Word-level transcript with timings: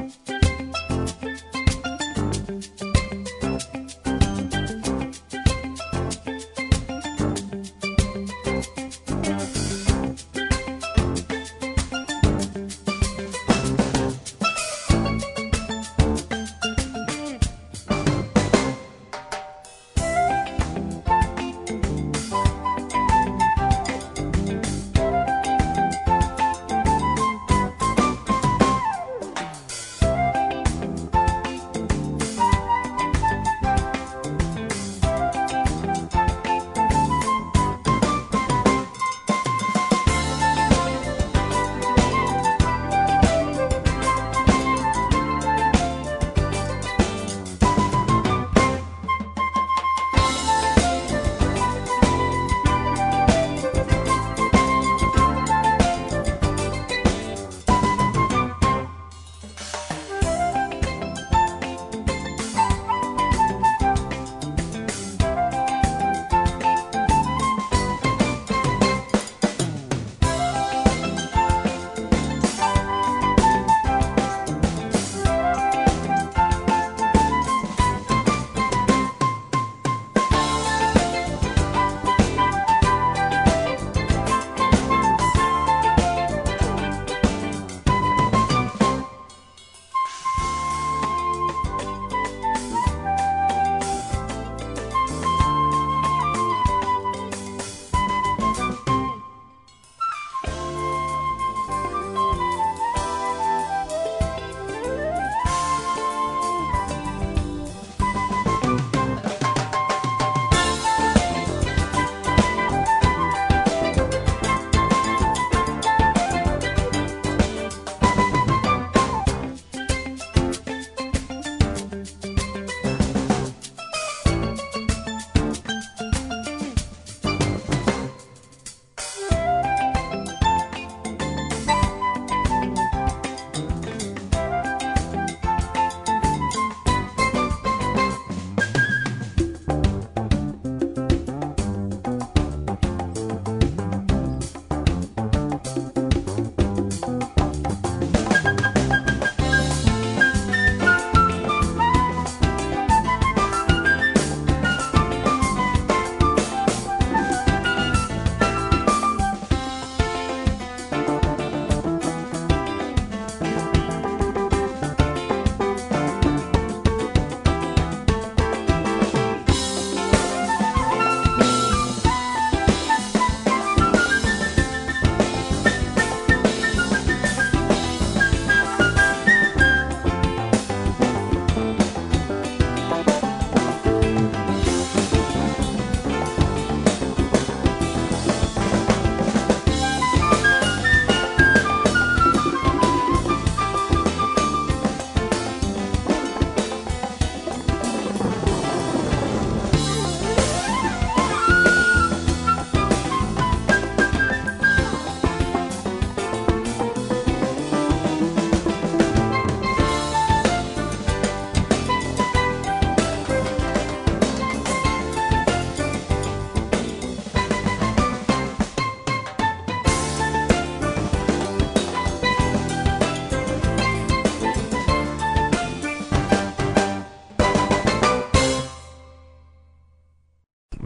Musik 0.00 0.39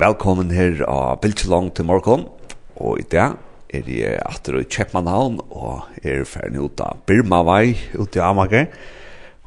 velkommen 0.05 0.51
her 0.53 0.83
av 0.85 1.23
Biltjelong 1.23 1.71
til 1.73 1.87
morgen. 1.89 2.27
Og 2.77 2.99
i 3.01 3.05
dag 3.09 3.39
er 3.73 3.87
jeg 3.89 4.19
atter 4.21 4.59
i 4.59 4.67
Kjeppmannhavn 4.69 5.39
og 5.47 5.87
er 6.05 6.27
ferdig 6.29 6.61
ut 6.61 6.83
av 6.85 6.99
Birmavai 7.09 7.73
ut 7.97 8.19
i 8.19 8.21
Amager. 8.21 8.67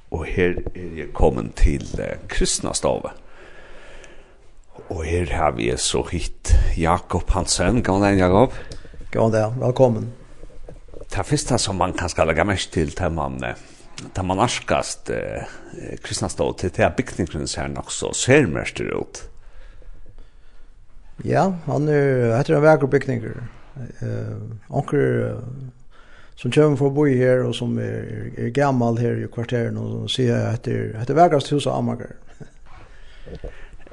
Og 0.10 0.24
her 0.26 0.58
er 0.72 0.96
jeg 0.98 1.12
kommet 1.14 1.54
til 1.62 1.86
eh, 2.02 2.18
Kristnastave. 2.32 3.14
Og 4.88 5.06
her 5.06 5.30
har 5.36 5.54
vi 5.60 5.70
så 5.78 6.02
hitt 6.10 6.56
Jakob 6.80 7.30
Hansen. 7.36 7.84
God 7.86 8.08
dag, 8.08 8.18
Jakob. 8.18 8.58
God 9.14 9.38
dag, 9.38 9.54
velkommen. 9.62 10.10
Det 11.06 11.22
er 11.22 11.32
første 11.36 11.62
som 11.62 11.78
man 11.78 11.94
kan 11.94 12.10
skal 12.10 12.32
legge 12.32 12.50
mest 12.50 12.74
til 12.74 12.98
til 12.98 13.14
man 13.14 13.38
til 13.44 14.26
man 14.26 14.42
arskast 14.42 15.14
eh, 15.14 15.46
kristnastå 16.02 16.54
til 16.58 16.74
det 16.74 16.88
er 16.88 16.98
bygningsgrunnen 16.98 17.50
ser 17.52 17.70
nok 17.78 17.94
så 17.94 18.16
ser 18.18 18.50
mest 18.50 18.82
ut. 18.82 19.28
Ja, 21.26 21.50
han 21.66 21.88
er 21.90 22.36
heter 22.38 22.58
en 22.58 22.66
verker 22.66 22.90
bygninger. 22.92 23.40
Eh, 24.02 24.36
onker 24.70 25.38
som 26.38 26.52
kommer 26.54 26.78
fra 26.78 26.90
bo 26.94 27.06
her 27.10 27.44
og 27.48 27.56
som 27.58 27.78
er, 27.82 28.30
er 28.38 28.54
gammal 28.54 29.00
her 29.02 29.18
i 29.18 29.30
kvarteren 29.34 29.78
og 29.82 30.10
sier 30.14 30.52
at 30.52 30.66
det 30.68 30.94
heter 31.00 31.18
verkast 31.18 31.50
hus 31.54 31.66
av 31.66 31.80
Amager. 31.80 32.14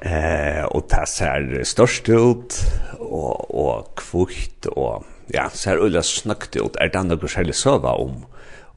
eh, 0.05 0.61
og 0.69 0.85
det 0.91 1.07
ser 1.09 1.49
størst 1.65 2.09
ut 2.09 2.59
og, 2.99 3.49
og 3.49 3.89
kvukt 3.97 4.69
og 4.75 5.05
ja, 5.33 5.47
ser 5.49 5.81
ulla 5.81 6.05
snøkt 6.05 6.59
ut. 6.61 6.77
Er 6.77 6.93
det 6.93 7.05
noe 7.07 7.31
særlig 7.31 7.57
søva 7.57 7.95
om, 7.97 8.21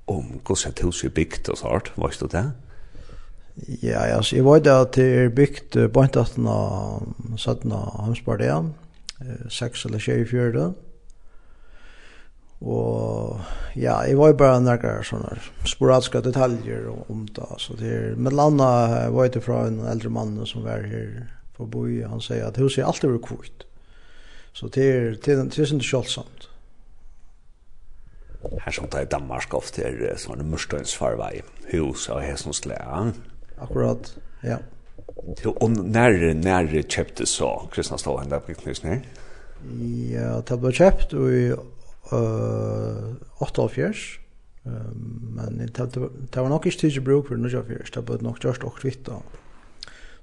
om 0.08 0.38
hvordan 0.40 0.72
et 0.72 0.84
hus 0.86 1.04
er 1.04 1.12
bygd 1.12 1.52
og 1.52 1.60
sånt? 1.60 1.92
Hva 1.96 2.08
er 2.08 2.32
det? 2.32 2.46
Ja, 3.66 4.04
altså, 4.16 4.36
jeg 4.36 4.44
var 4.46 4.60
da 4.62 4.84
til 4.94 5.04
er 5.24 5.32
bygd 5.34 5.76
bøntaten 5.94 6.46
av 6.46 7.08
Satna 7.40 7.80
Hamsbardia, 8.04 8.60
6 9.50 9.88
eller 9.88 9.98
7 9.98 10.12
i 10.12 10.28
fjørde. 10.30 10.68
Og 12.58 13.40
ja, 13.78 14.00
jeg 14.02 14.18
var 14.18 14.34
bare 14.38 14.62
nærkere 14.62 15.04
sånne 15.06 15.36
sporadiske 15.66 16.22
detaljer 16.26 16.88
om 16.90 17.26
det, 17.34 17.48
så 17.62 17.74
det 17.78 17.90
er, 17.94 18.16
med 18.18 18.34
landa 18.34 19.08
var 19.14 19.28
jeg 19.28 19.44
fra 19.44 19.64
en 19.68 19.84
eldre 19.86 20.10
mann 20.10 20.34
som 20.46 20.66
var 20.66 20.82
her 20.90 21.28
på 21.54 21.66
boi, 21.70 22.02
han 22.06 22.22
sier 22.22 22.48
at 22.48 22.58
huset 22.58 22.82
er 22.82 22.90
alltid 22.90 23.14
vært 23.14 23.26
kvitt. 23.26 23.64
Så 24.54 24.70
det 24.74 24.86
er, 24.90 25.10
det 25.14 25.34
er, 25.34 25.44
det 25.46 25.58
er 25.58 25.70
ikke 25.70 25.86
kjølsomt. 25.86 26.48
Her 28.64 28.74
som 28.74 28.86
tar 28.90 29.06
i 29.06 29.10
Danmark 29.10 29.54
ofte 29.54 29.82
er 29.86 30.18
sånne 30.18 30.46
mørstøynsfarvei, 30.46 31.42
hus 31.74 32.08
og 32.10 32.22
hesonslæg, 32.22 33.14
Akkurat, 33.60 34.12
ja. 34.44 34.58
Og 35.60 35.70
når, 35.70 36.34
når 36.38 36.70
kjøpte 36.86 37.26
så 37.26 37.50
Kristna 37.72 37.98
Stål 37.98 38.30
der 38.30 38.42
på 38.44 38.54
Knysning? 38.58 39.02
Ja, 40.12 40.38
det 40.46 40.58
ble 40.62 40.70
kjøpt 40.74 41.14
i 41.18 41.42
uh, 42.12 43.42
88, 43.42 44.02
um, 44.64 45.34
men 45.34 45.58
det, 45.66 45.88
det 45.90 46.38
var 46.38 46.48
nok 46.52 46.68
ikke 46.70 46.84
tidlig 46.84 47.04
bruk 47.04 47.28
for 47.28 47.42
94, 47.42 47.90
det 47.96 48.04
ble 48.06 48.20
nok 48.22 48.40
gjørst 48.44 48.66
og 48.68 48.78
kvitt 48.78 49.02
da. 49.08 49.18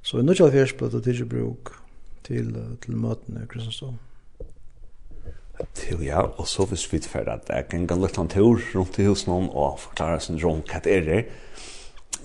Så 0.05 0.21
i 0.21 0.25
94 0.25 0.77
ble 0.79 0.91
det 0.93 1.03
tidlig 1.09 1.29
bruk 1.29 1.75
til, 2.25 2.53
til 2.81 2.99
møtene 2.99 3.43
i 3.43 3.49
Kristna 3.51 3.75
Stål. 3.75 3.97
Til 5.75 6.01
ja, 6.03 6.19
og 6.19 6.47
så 6.51 6.65
hvis 6.67 6.83
vi 6.91 6.99
tilfører 6.99 7.37
at 7.37 7.49
jeg 7.51 7.67
kan 7.71 7.85
gå 7.87 7.95
litt 7.99 8.17
en 8.19 8.31
tur 8.31 8.59
rundt 8.75 8.97
i 8.99 9.05
husen 9.07 9.31
og 9.47 9.79
forklare 9.79 10.19
sin 10.23 10.39
rom 10.41 10.63
hva 10.67 10.81
det 10.83 10.97
er 10.99 11.21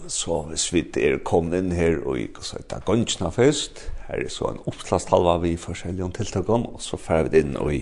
så 0.08 0.42
hvis 0.48 0.68
vi 0.72 0.84
er 1.00 1.18
kommet 1.26 1.58
inn 1.60 1.72
her 1.76 1.98
og 2.04 2.18
gikk 2.20 2.40
og 2.40 2.46
så 2.46 2.60
etter 2.60 2.84
gønnsene 2.86 3.30
først, 3.34 3.82
her 4.08 4.24
er 4.24 4.32
så 4.32 4.50
en 4.50 4.62
oppslagstalva 4.70 5.36
vi 5.44 5.56
forskjellige 5.60 6.10
tiltakene, 6.18 6.72
og 6.74 6.82
så 6.82 6.98
fer 7.00 7.28
vi 7.28 7.42
inn 7.42 7.56
og 7.60 7.72
i, 7.74 7.80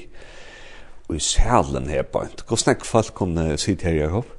og 1.09 1.17
i 1.17 1.23
salen 1.25 1.89
her 1.89 2.05
på. 2.05 2.23
en. 2.25 2.35
Hvordan 2.47 2.75
er 2.75 2.85
folk 2.85 3.15
kunne 3.15 3.59
sitte 3.59 3.89
her, 3.89 4.01
Jakob? 4.05 4.33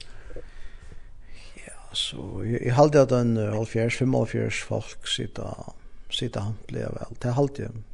Ja, 1.65 1.77
så 1.93 2.25
jeg, 2.45 2.65
jeg 2.65 2.75
halte 2.77 3.05
at 3.05 3.15
en 3.15 3.37
halvfjerds, 3.37 4.01
fem 4.01 4.13
halvfjerds 4.13 4.63
folk 4.69 5.07
sitter, 5.07 5.75
sitter 6.09 6.51
ble 6.67 6.89
vel. 6.97 7.15
Det 7.21 7.37
halte 7.37 7.67
jeg, 7.67 7.85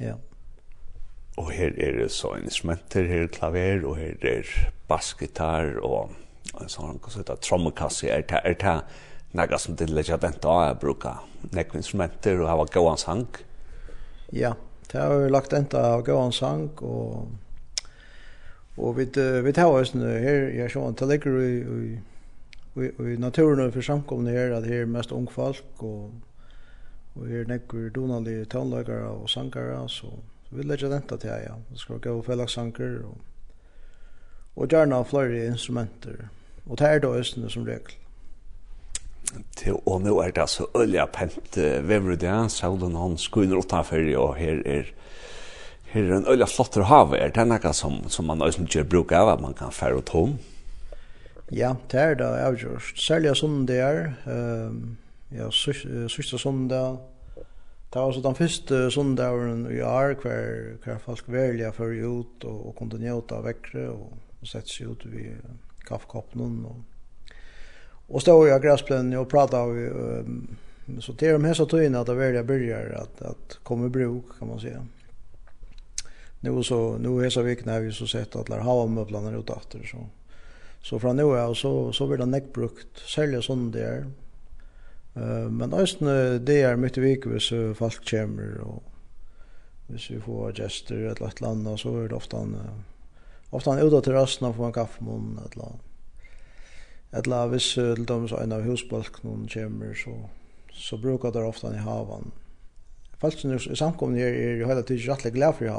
ja. 0.00 0.16
Og 1.38 1.52
her 1.54 1.70
er 1.78 2.00
det 2.00 2.10
så 2.10 2.34
instrumenter, 2.34 3.06
her 3.06 3.28
er 3.28 3.34
klaver, 3.34 3.84
og 3.86 3.96
her 3.96 4.16
er 4.26 4.48
bassgitar, 4.90 5.76
og 5.86 6.10
en 6.58 6.72
sånn, 6.72 6.98
hva 6.98 7.12
så 7.12 7.22
heter, 7.22 7.38
trommekasse, 7.44 8.08
er 8.10 8.24
det, 8.26 8.40
er 8.42 8.56
det, 8.58 8.74
några 9.30 9.58
som 9.58 9.76
till 9.76 9.94
lägga 9.94 10.16
vänta 10.16 10.48
jag 10.48 10.78
brukar 10.78 11.18
några 11.50 11.74
instrumenter 11.74 12.40
och 12.40 12.48
ha 12.48 12.90
en 12.90 12.96
sang? 12.96 13.26
Ja, 14.30 14.56
det 14.92 14.98
har 14.98 15.18
vi 15.18 15.30
lagt 15.30 15.52
ända 15.52 15.92
av 15.92 16.02
gå 16.02 16.18
en 16.18 16.32
sang 16.32 16.68
och 16.68 17.28
och 18.76 18.98
vi 18.98 19.04
vi 19.42 19.52
tar 19.52 19.80
oss 19.80 19.94
nu 19.94 20.18
här 20.18 20.60
jag 20.60 20.70
så 20.70 20.92
till 20.92 21.08
ligger 21.08 21.40
i 21.42 21.58
i 21.58 22.00
i 22.98 23.16
naturen 23.16 23.72
för 23.72 23.82
samkomna 23.82 24.30
här 24.30 24.50
att 24.50 24.66
här 24.66 24.84
mest 24.84 25.12
ung 25.12 25.26
folk 25.26 25.64
och 25.76 26.10
och 27.14 27.26
här 27.26 27.44
några 27.44 27.90
donali 27.90 28.44
tonläggare 28.44 29.08
och 29.08 29.30
sångare 29.30 29.88
så 29.88 30.06
vi 30.50 30.62
lägger 30.62 30.88
vänta 30.88 31.16
till 31.16 31.30
ja. 31.30 31.54
Det 31.68 31.78
ska 31.78 31.96
gå 31.96 32.22
för 32.22 32.46
sanger 32.46 33.02
och 33.04 33.18
och 34.58 34.72
gärna 34.72 35.04
flera 35.04 35.44
instrumenter. 35.44 36.28
Och 36.64 36.76
det 36.76 36.86
är 36.86 37.00
då 37.00 37.14
östen 37.14 37.50
som 37.50 37.66
regel 37.66 37.92
til, 39.56 39.78
og 39.86 40.02
nå 40.04 40.14
er 40.22 40.32
det 40.34 40.44
altså 40.44 40.68
ølja 40.78 41.06
pent 41.12 41.58
uh, 41.60 41.80
vever 41.88 42.16
det, 42.20 42.36
saulen 42.54 42.96
han 42.98 43.18
skuiner 43.20 43.60
utenfor, 43.60 44.04
og 44.20 44.36
her 44.40 44.62
er 44.66 44.94
her 45.88 46.04
er 46.04 46.18
en 46.18 46.28
ølja 46.28 46.44
flottere 46.48 46.84
hav, 46.84 47.14
er 47.16 47.32
det 47.32 47.44
noe 47.48 47.72
som, 47.72 48.02
som 48.12 48.26
man 48.28 48.44
også 48.44 48.66
ikke 48.66 48.84
bruker 48.92 49.22
av, 49.22 49.30
at 49.36 49.40
man 49.44 49.54
kan 49.56 49.72
fære 49.72 50.02
og 50.02 50.04
tom? 50.08 50.34
Ja, 51.54 51.74
det 51.88 52.00
er 52.00 52.18
det 52.20 52.26
avgjørst. 52.44 52.98
Særlig 53.00 53.32
sånn 53.40 53.62
det 53.68 53.78
er, 53.80 54.02
um, 54.28 54.98
ja, 55.32 55.48
sørste 55.48 56.40
sånn 56.40 56.66
det 56.68 56.76
er, 56.76 56.98
Det 57.88 58.02
var 58.04 58.12
så 58.12 58.20
den 58.20 58.36
første 58.36 58.78
søndagen 58.92 59.62
i 59.72 59.80
år, 59.80 60.18
hver, 60.20 60.76
hver 60.84 60.98
folk 61.00 61.24
velja 61.32 61.70
før 61.72 61.94
ut 61.96 62.44
og, 62.44 62.58
og 62.68 62.74
kunne 62.76 63.00
njøte 63.00 63.38
av 63.38 63.46
vekkere 63.48 63.86
og, 63.94 64.10
og 64.42 64.50
sette 64.50 64.68
seg 64.68 64.90
ut 64.92 65.06
ved 65.08 65.40
kaffekoppen 65.88 66.66
og 66.68 66.82
Och 68.08 68.22
stod 68.22 68.48
jag 68.48 68.62
gräsplanen 68.62 69.18
och 69.18 69.28
pratade 69.28 69.72
vi 69.72 69.88
um, 69.88 70.56
så 71.00 71.12
det 71.12 71.26
är 71.26 71.32
de 71.32 71.44
här 71.44 71.54
så 71.54 71.66
tog 71.66 71.94
att 71.94 72.06
det 72.06 72.14
välja 72.14 72.44
börjar 72.44 72.90
att 73.02 73.22
att 73.22 73.58
komma 73.62 73.86
i 73.86 73.88
bruk 73.88 74.24
kan 74.38 74.48
man 74.48 74.60
säga. 74.60 74.86
Nu 76.40 76.62
så 76.62 76.98
nu 76.98 77.24
är 77.26 77.30
så 77.30 77.42
vik 77.42 77.64
när 77.64 77.80
vi 77.80 77.92
så 77.92 78.06
sett 78.06 78.36
att 78.36 78.48
lär 78.48 78.58
har 78.58 78.86
möblerna 78.86 79.38
ut 79.38 79.50
åter 79.50 79.82
så 79.90 80.06
så 80.82 80.98
från 80.98 81.16
nu 81.16 81.22
är 81.22 81.54
så 81.54 81.92
så 81.92 82.06
blir 82.06 82.18
det 82.18 82.26
neckbrukt 82.26 82.98
sälja 83.14 83.42
sån 83.42 83.70
där. 83.70 84.06
Eh 85.14 85.50
men 85.50 85.74
ösn 85.74 86.04
det 86.44 86.62
är 86.62 86.76
mycket 86.76 87.02
vik 87.02 87.24
så 87.42 87.74
folk 87.74 88.10
kommer 88.10 88.60
och 88.60 88.82
hvis 89.86 90.10
vi 90.10 90.20
får 90.20 90.60
gäster 90.60 90.96
eller 90.96 91.26
ett 91.26 91.40
land 91.40 91.80
så 91.80 92.00
är 92.00 92.08
det 92.08 92.14
ofta 92.14 92.36
en, 92.36 92.56
ofta 93.50 93.72
en 93.72 93.86
utåt 93.86 94.04
till 94.04 94.12
rösten 94.12 94.54
får 94.54 94.66
en 94.66 94.72
kaffemun 94.72 95.38
eller 95.38 95.64
något 95.64 95.87
Etla 97.16 97.46
hvis 97.48 97.70
til 97.74 98.04
dem 98.08 98.28
så 98.28 98.42
en 98.42 98.52
av 98.52 98.66
husbalkene 98.66 99.48
kommer, 99.48 99.94
så, 99.96 100.12
så 100.72 100.98
brukar 101.00 101.32
det 101.32 101.44
ofta 101.44 101.72
i 101.72 101.80
havan. 101.80 102.32
Falsen 103.18 103.54
i 103.56 103.76
samkomne 103.76 104.20
er, 104.20 104.34
er 104.34 104.60
jo 104.60 104.68
hele 104.68 104.82
tiden 104.82 105.12
rettelig 105.12 105.32
glad 105.34 105.56
for 105.56 105.64
i 105.64 105.72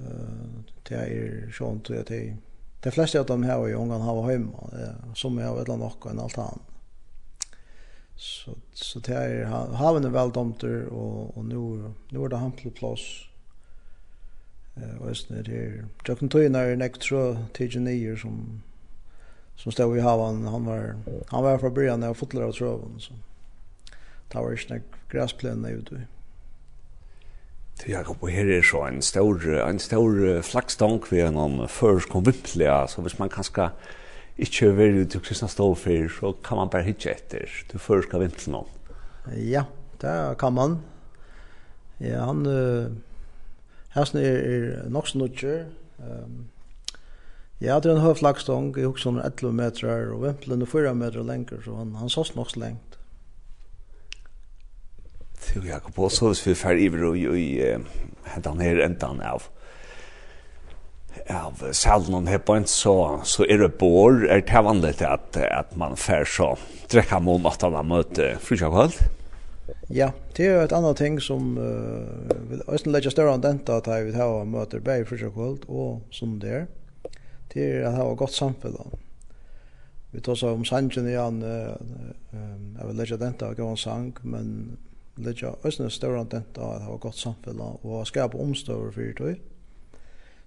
Eh 0.00 0.50
det 0.90 0.98
er 0.98 1.52
sånn 1.54 1.80
til 1.86 2.00
at 2.00 2.10
de, 2.10 2.34
de 2.82 2.92
fleste 2.92 3.20
av 3.20 3.28
dem 3.28 3.44
her 3.46 3.62
i 3.68 3.76
ungene 3.78 4.02
har 4.02 4.20
hjemme, 4.30 4.90
som 5.14 5.38
er 5.38 5.50
av 5.50 5.60
et 5.60 5.68
eller 5.68 5.76
annet 5.78 6.06
og 6.06 6.10
en 6.10 6.22
altan. 6.24 6.62
Så, 8.20 8.56
så 8.76 9.00
det 9.06 9.16
er, 9.16 9.46
haven 9.80 10.04
er 10.04 10.12
veldomter, 10.12 10.88
og, 10.92 11.36
og 11.38 11.44
nå, 11.48 11.64
nå 12.12 12.24
er 12.24 12.32
det 12.32 12.40
hampelplass. 12.42 13.06
Uh, 14.76 14.96
og 15.00 15.14
det 15.46 15.54
er, 15.56 15.78
tjøkken 16.06 16.30
tøyene 16.32 16.60
er 16.62 16.76
nektrø 16.78 17.22
tidsen 17.56 17.88
nier 17.88 18.18
som 18.20 18.60
som 19.62 19.72
stod 19.72 19.96
i 19.96 20.00
havan 20.00 20.46
han 20.46 20.64
var 20.64 20.94
han 21.26 21.42
var 21.42 21.58
från 21.58 21.74
början 21.74 22.00
när 22.00 22.14
fotlar 22.14 22.42
av 22.42 22.52
tröven 22.52 22.94
så 22.98 23.12
tar 24.28 24.42
var 24.42 24.50
ju 24.50 24.56
snack 24.56 24.82
gräsplan 25.10 25.62
där 25.62 25.70
ute. 25.70 26.02
Det 27.84 27.92
jag 27.92 28.20
på 28.20 28.28
här 28.28 28.46
är 28.46 28.62
så 28.62 28.84
en 28.84 29.02
stor 29.02 29.58
en 29.58 29.78
stor 29.78 30.42
flaxtank 30.42 31.12
vi 31.12 31.30
någon 31.30 31.68
först 31.68 32.08
konviplia 32.08 32.86
så 32.88 33.02
vis 33.02 33.18
man 33.18 33.28
kanske 33.28 33.70
inte 34.36 34.70
vill 34.70 34.94
ju 34.94 35.04
till 35.04 35.20
kristna 35.20 35.48
stå 35.48 35.74
för 35.74 36.08
så 36.08 36.32
kan 36.32 36.56
man 36.56 36.68
bara 36.68 36.82
hitcha 36.82 37.10
efter 37.10 37.48
du 37.72 37.78
först 37.78 38.08
ska 38.08 38.18
vintra 38.18 38.52
någon. 38.52 38.68
Ja, 39.36 39.64
det 40.00 40.34
kan 40.38 40.52
man. 40.52 40.78
Ja, 41.98 42.24
han 42.24 42.46
uh, 42.46 42.86
Hasne 43.88 44.22
er, 44.22 44.38
er 44.38 44.88
nokso 44.88 45.18
snutcher 45.18 45.64
Ehm 45.98 46.24
um, 46.24 46.48
Ja, 47.60 47.76
det 47.76 47.90
er 47.90 47.98
en 47.98 48.04
høy 48.04 48.14
flaggstång, 48.16 48.72
jeg 48.78 48.88
husker 48.88 49.10
under 49.10 49.26
11 49.28 49.52
meter, 49.52 50.12
og 50.14 50.22
vimpelen 50.24 50.64
er 50.64 50.70
4 50.70 50.94
meter 50.96 51.26
lenger, 51.28 51.60
så 51.64 51.76
han, 51.76 51.92
han 52.00 52.12
sås 52.12 52.32
nok 52.36 52.50
så 52.54 52.62
lengt. 52.62 52.96
Jo, 55.56 55.62
Jakob, 55.66 55.98
og 55.98 56.12
så 56.12 56.30
hvis 56.30 56.44
vi 56.46 56.54
fer 56.54 56.78
iver 56.78 57.04
og 57.10 57.16
i 57.18 57.48
hentan 58.32 58.60
her 58.62 58.84
endan 58.84 59.20
av 59.24 59.48
av 61.30 61.62
salen 61.74 62.14
og 62.14 62.28
hepoint, 62.30 62.70
så, 62.70 63.20
så 63.26 63.44
er 63.50 63.62
det 63.64 63.74
bor, 63.80 64.22
er 64.30 64.42
det 64.46 64.64
vanligt 64.64 65.02
at, 65.02 65.36
at 65.36 65.76
man 65.78 65.96
fer 65.98 66.24
så 66.26 66.52
drekka 66.90 67.20
mål 67.22 67.48
at 67.50 67.64
han 67.66 67.88
møte 67.88 68.34
frysjakvall? 68.42 68.94
Ja, 69.90 70.10
det 70.36 70.46
er 70.46 70.64
et 70.64 70.74
annet 70.74 70.98
ting 70.98 71.18
som 71.22 71.56
uh, 71.58 72.30
vil 72.50 72.62
også 72.66 72.90
legge 72.90 73.12
større 73.12 73.34
enn 73.36 73.44
denta 73.44 73.80
at 73.80 73.90
jeg 73.90 74.08
vil 74.08 74.18
ha 74.18 74.44
møter 74.46 74.82
bare 74.82 75.06
frysjakvall 75.06 75.58
og 75.68 76.14
som 76.14 76.38
det 76.42 76.54
er 76.62 76.68
det 77.52 77.64
er 77.66 77.88
at 77.88 77.98
ha 77.98 78.06
godt 78.14 78.34
samfunn. 78.34 78.98
Vi 80.10 80.20
tar 80.20 80.34
så 80.34 80.54
om 80.54 80.64
sangen 80.66 81.06
igjen, 81.06 81.42
jeg 81.42 82.86
vil 82.86 82.96
legge 82.98 83.18
den 83.18 83.36
til 83.38 83.52
å 83.52 83.58
gå 83.58 83.66
en 83.70 83.78
sang, 83.78 84.14
men 84.22 84.54
leggja 85.20 85.54
øsne 85.66 85.90
større 85.92 86.22
enn 86.22 86.32
dette 86.32 86.62
at 86.64 86.84
ha 86.84 86.92
var 86.92 87.02
godt 87.02 87.18
samfella 87.20 87.68
og 87.84 88.06
skapa 88.08 88.38
omstøver 88.40 88.94
fyrir 88.94 89.18
det. 89.20 89.36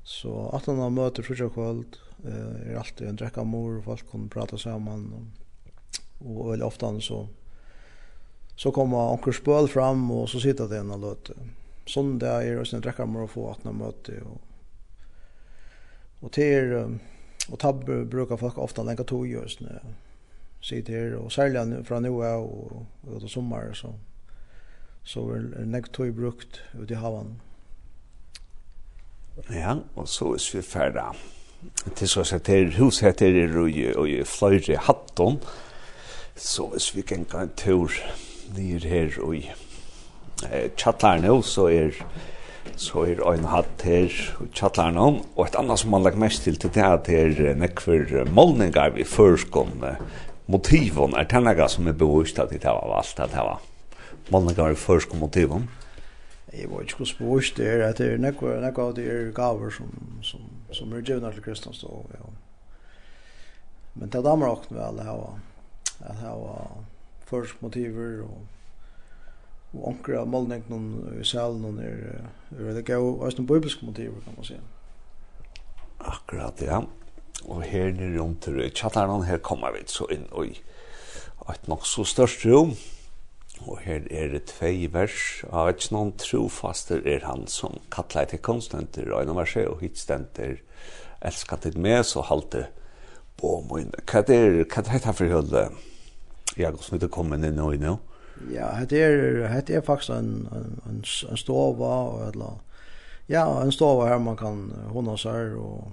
Så 0.03 0.31
at 0.55 0.67
han 0.67 0.81
har 0.83 0.91
møter 0.91 1.23
frutja 1.23 1.47
eh 1.47 2.71
er 2.71 2.77
alltid 2.79 3.07
en 3.07 3.15
drekka 3.15 3.43
mor, 3.43 3.81
folk 3.81 4.11
kan 4.11 4.29
prata 4.29 4.57
saman 4.57 5.31
og 6.25 6.49
veldig 6.49 6.65
ofta 6.65 6.99
så 7.01 7.27
så 8.55 8.71
kommer 8.71 9.11
onker 9.11 9.31
spøl 9.31 9.67
fram 9.67 10.11
og 10.11 10.29
så 10.29 10.39
sitter 10.39 10.67
det 10.67 10.79
en 10.79 10.91
og 10.91 10.99
løte. 10.99 11.33
Sånn 11.85 12.19
det 12.19 12.27
er 12.27 12.61
øsne 12.61 12.81
drekka 12.81 13.05
mor 13.05 13.23
och 13.23 13.31
få 13.31 13.51
at 13.51 13.63
han 13.63 13.77
møter 13.77 14.21
og 14.23 14.52
Och 16.23 16.31
till 16.31 16.97
och 17.49 17.59
tab 17.59 17.85
brukar 17.85 18.37
folk 18.37 18.57
ofta 18.57 18.83
länka 18.83 19.03
tog 19.03 19.27
just 19.27 19.59
nu. 19.59 19.79
Sitter 20.61 21.13
och 21.13 21.31
sälja 21.31 21.65
nu 21.65 21.83
från 21.83 22.03
nu 22.03 22.09
och 22.09 22.71
och 23.01 23.31
sommar 23.31 23.73
så 23.73 23.93
så 25.03 25.31
är 25.31 25.65
nek 25.65 25.91
tog 25.91 26.13
brukt 26.13 26.59
ut 26.81 26.91
i 26.91 26.93
havan. 26.93 27.41
Ja, 29.49 29.77
och 29.93 30.09
så 30.09 30.33
är 30.33 30.55
vi 30.55 30.61
färda. 30.61 31.15
Det 31.99 32.07
så 32.07 32.23
sett 32.23 32.43
det 32.43 32.63
hus 32.63 33.03
heter 33.03 33.31
det 33.31 33.57
og 33.57 33.97
och 33.97 34.07
i 34.69 34.75
Hatton. 34.75 35.39
Så 36.35 36.73
är 36.73 36.95
vi 36.95 37.01
kan 37.01 37.25
gå 37.31 37.37
en 37.37 37.49
tur 37.49 37.91
ner 38.55 38.79
här 38.79 39.19
och 39.19 39.35
i 39.35 39.51
eh, 40.51 40.71
chattar 40.77 41.41
så 41.41 41.67
är 41.67 42.05
så 42.75 43.03
er 43.05 43.21
ein 43.29 43.45
hatt 43.51 43.83
her 43.85 44.11
og 44.41 44.49
chatlar 44.55 44.93
nå 44.95 45.07
og 45.35 45.41
et 45.45 45.57
annet 45.59 45.81
som 45.81 45.91
man 45.93 46.05
lagt 46.05 46.19
mest 46.19 46.43
til 46.45 46.57
til 46.57 46.71
det 46.73 46.83
at 46.83 47.09
her 47.11 47.55
nekver 47.59 48.29
målningar 48.31 48.95
vi 48.95 49.05
førskom 49.05 49.83
motivon 50.47 51.15
er 51.19 51.27
tennaga 51.29 51.67
som 51.69 51.87
er 51.87 51.97
bevist 51.97 52.39
at 52.39 52.49
det 52.49 52.63
var 52.65 52.89
valgt 52.89 53.19
at 53.19 53.31
det 53.31 53.45
var 53.45 53.61
målningar 54.31 54.73
vi 54.73 54.79
førskom 54.85 55.19
motivon 55.19 55.69
Jeg 56.53 56.69
vet 56.69 56.85
ikke 56.85 56.97
hvordan 57.03 57.17
bevist 57.19 57.57
det 57.57 57.67
er 57.67 57.85
at 57.87 57.97
det 57.97 58.11
er 58.13 58.17
nekver 58.21 58.59
nekver 58.61 58.89
av 58.89 58.95
de 58.95 59.05
er 59.09 59.31
gaver 59.35 59.69
som, 59.69 59.91
som, 60.21 60.41
som 60.71 60.93
er 60.93 61.05
givna 61.05 61.31
til 61.31 61.43
kristens 61.43 61.83
og 61.83 62.09
ja. 62.13 62.25
men 63.93 64.09
det 64.09 64.19
er 64.19 64.27
damer 64.29 64.55
åkne 64.55 64.79
vel 64.79 64.99
at 65.03 66.17
det 66.19 66.33
var 66.33 66.83
førsk 67.29 67.61
motiver 67.61 68.23
og 68.25 68.52
og 69.73 69.87
onkra 69.89 70.21
av 70.21 70.29
målningene 70.29 71.17
i 71.19 71.25
salen 71.25 71.79
er 71.81 72.27
veldig 72.53 72.83
gøy, 72.85 72.99
og 72.99 73.23
også 73.25 73.41
noen 73.41 73.49
bibelske 73.49 73.87
motiver, 73.87 74.21
kan 74.25 74.37
man 74.37 74.47
si. 74.47 74.59
Akkurat, 76.03 76.61
ja. 76.61 76.83
Og 77.43 77.63
her 77.65 77.91
nere 77.95 78.21
om 78.21 78.35
til 78.39 78.61
tjattaren, 78.69 79.25
her 79.27 79.41
kommer 79.43 79.73
vi 79.73 79.83
så 79.89 80.07
inn 80.13 80.27
i 80.43 80.51
et 81.51 81.65
nok 81.67 81.83
så 81.87 82.05
størst 82.07 82.45
rom, 82.47 82.75
og 83.67 83.81
her 83.83 84.05
er 84.11 84.29
det 84.31 84.45
tvei 84.51 84.87
vers, 84.91 85.43
av 85.51 85.71
et 85.71 85.89
noen 85.91 86.13
trofaster 86.19 87.03
er 87.07 87.25
han 87.27 87.45
som 87.51 87.75
kattler 87.91 88.29
til 88.31 88.39
konstenter, 88.43 89.09
og 89.11 89.23
en 89.23 89.33
av 89.33 89.41
verset, 89.41 89.67
og 89.67 89.83
hitstenter, 89.83 90.61
elskar 91.23 91.59
til 91.63 91.75
med, 91.79 92.03
så 92.07 92.23
halte 92.27 92.67
på 93.39 93.57
min. 93.69 93.91
Hva 94.07 94.23
er 94.23 94.27
det 94.29 94.67
hva 94.71 94.83
er 94.83 95.05
her 95.07 95.15
for 95.17 95.35
høyde? 95.35 95.67
Jeg 96.55 96.67
har 96.67 96.75
gått 96.75 96.87
smitt 96.87 97.07
å 97.07 97.11
komme 97.11 97.39
inn 97.39 97.47
i 97.49 97.53
nå, 97.55 97.97
Ja, 98.51 98.85
det 98.89 99.01
er 99.03 99.61
det 99.61 99.75
er 99.75 99.81
faktisk 99.81 100.09
en 100.09 100.47
en 100.51 100.79
en, 100.89 101.03
en 101.31 101.37
stova 101.37 101.91
og 102.09 102.31
eller 102.31 102.61
ja, 103.29 103.61
en 103.61 103.71
stova 103.71 104.07
her 104.07 104.17
man 104.19 104.37
kan 104.37 104.71
hona 104.91 105.17
seg 105.17 105.57
og 105.57 105.91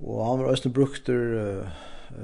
og 0.00 0.26
han 0.26 0.38
var 0.38 0.52
også 0.52 0.70
brukt 0.70 1.08
uh, 1.08 1.66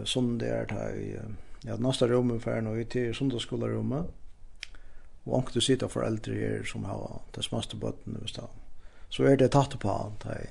som 0.04 0.38
det 0.38 0.48
er 0.48 0.68
ta 0.70 0.90
i 0.94 1.16
ja, 1.64 1.76
nasta 1.76 2.06
rum 2.06 2.30
for 2.40 2.60
nå 2.60 2.74
i 2.78 2.84
til 2.84 3.14
sundagsskolerommet. 3.14 4.10
Og 5.24 5.38
anker 5.38 5.56
du 5.56 5.64
sitter 5.64 5.88
for 5.88 6.04
eldre 6.04 6.36
her 6.36 6.64
som 6.68 6.84
har 6.84 7.22
det 7.34 7.44
smaste 7.44 7.76
bøttene, 7.80 8.20
hvis 8.20 8.36
det 8.36 8.44
Så 9.10 9.24
er 9.24 9.36
det 9.36 9.52
tatt 9.52 9.78
på 9.78 9.88
han, 9.88 10.16
det, 10.24 10.50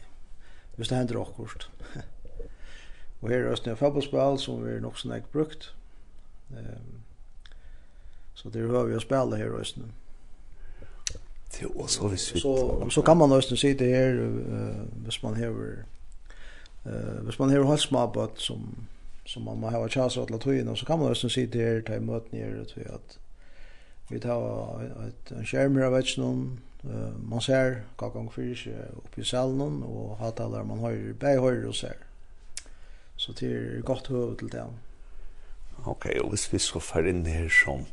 hvis 0.75 0.87
det 0.87 0.97
hender 0.97 1.21
akkurat. 1.21 1.69
og 3.21 3.29
her 3.29 3.45
er 3.45 3.69
en 3.69 3.77
fotballspill 3.77 4.39
som 4.39 4.63
vi 4.65 4.71
er 4.71 4.79
nok 4.79 4.97
så 4.97 5.07
nek 5.07 5.31
brukt. 5.31 5.75
Um, 6.49 7.02
Så 8.33 8.49
det 8.49 8.59
hör 8.59 8.83
vi 8.83 8.95
att 8.95 9.01
spela 9.01 9.35
här 9.35 9.57
just 9.57 9.77
nu. 9.77 9.83
Det 11.59 11.65
är 11.65 11.87
så 11.87 12.07
visst. 12.07 12.39
Så 12.39 12.89
så 12.89 13.01
kan 13.01 13.17
man 13.17 13.29
nästan 13.29 13.57
se 13.57 13.73
det 13.73 13.95
här 13.95 14.13
eh 14.51 15.05
vis 15.05 15.23
man 15.23 15.35
har 15.35 15.83
eh 16.85 17.25
vis 17.25 17.39
man 17.39 17.49
här 17.49 17.59
har 17.59 17.77
små 17.77 18.31
som 18.35 18.87
som 19.25 19.43
man 19.43 19.59
må 19.59 19.69
ha 19.69 19.89
chans 19.89 20.17
att 20.17 20.29
låta 20.29 20.55
in 20.55 20.67
och 20.67 20.77
så 20.77 20.85
kan 20.85 20.99
man 20.99 21.09
nästan 21.09 21.29
se 21.29 21.45
det 21.45 21.65
här 21.65 21.81
ta 21.81 21.93
emot 21.93 22.31
ner 22.31 22.59
och 22.61 22.67
så 22.67 22.79
att 22.95 23.17
vi 24.09 24.19
tar 24.19 24.83
ett 25.07 25.31
en 25.31 25.45
skärm 25.45 25.77
här 25.77 25.89
vet 25.89 26.17
någon 26.17 26.59
man 27.29 27.41
ser 27.41 27.83
kakong 27.97 28.29
fisk 28.29 28.67
uppe 28.97 29.21
i 29.21 29.23
salen 29.23 29.83
och 29.83 30.17
har 30.17 30.33
alla 30.41 30.63
man 30.63 30.79
har 30.79 31.13
bäj 31.19 31.37
har 31.37 31.65
och 31.65 31.75
ser. 31.75 31.97
Så 33.15 33.31
det 33.31 33.45
är 33.45 33.81
gott 33.81 34.11
huvud 34.11 34.37
till 34.37 34.47
det. 34.47 34.65
Okej, 35.85 35.91
okay, 35.91 36.19
och 36.19 36.29
hvis 36.29 36.53
vi 36.53 36.59
ska 36.59 36.79
fara 36.79 37.09
in 37.09 37.25
här 37.25 37.49
som 37.49 37.85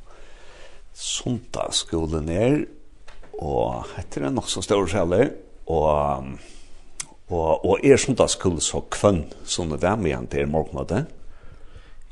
Sundagsskolen 0.94 2.28
er, 2.28 2.64
og 3.40 3.86
heter 3.94 4.26
det 4.26 4.32
nok 4.34 4.50
så 4.50 4.62
stor 4.64 4.88
skjeller, 4.90 5.32
og, 5.70 6.26
og, 7.30 7.64
og 7.64 7.86
er 7.86 8.00
sundagsskolen 8.00 8.60
så 8.64 8.82
kvønn 8.92 9.24
som 9.44 9.70
det 9.72 9.80
var 9.82 9.96
med 10.00 10.12
igjen 10.12 10.28
til 10.32 10.50
morgenmåte? 10.50 11.04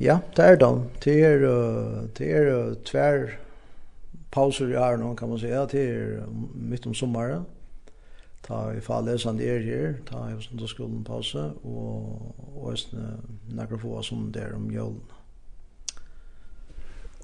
Ja, 0.00 0.20
det 0.36 0.44
er 0.44 0.56
det. 0.62 0.72
Det 1.04 1.18
er, 1.26 1.46
det 2.18 2.30
er 2.30 2.74
tver 2.86 3.32
pauser 4.30 4.70
i 4.70 4.78
æren, 4.78 5.16
kan 5.16 5.28
man 5.28 5.38
säga, 5.38 5.66
det 5.66 5.88
er 5.90 6.26
midt 6.54 6.86
om 6.86 6.94
sommeren. 6.94 7.46
Ta 8.42 8.70
i 8.72 8.80
fall 8.80 9.18
som 9.18 9.40
er 9.40 9.58
her, 9.58 9.94
ta 10.06 10.28
i 10.30 10.42
sundagsskolen 10.42 11.04
pause, 11.04 11.50
og, 11.64 12.34
og 12.56 12.76
nekker 13.50 13.78
få 13.78 14.02
som 14.02 14.32
det 14.32 14.42
er 14.42 14.54
om 14.56 14.70
jølen. 14.70 15.17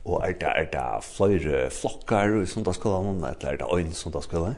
Og 0.05 0.21
er 0.29 0.33
det, 0.33 0.49
er 0.49 0.67
det 0.73 1.05
flere 1.05 1.71
flokker 1.73 2.43
i 2.43 2.47
sundagsskolen, 2.47 3.17
eller 3.17 3.49
er 3.49 3.57
det 3.57 3.69
øyn 3.73 3.93
sundagsskolen? 3.93 4.57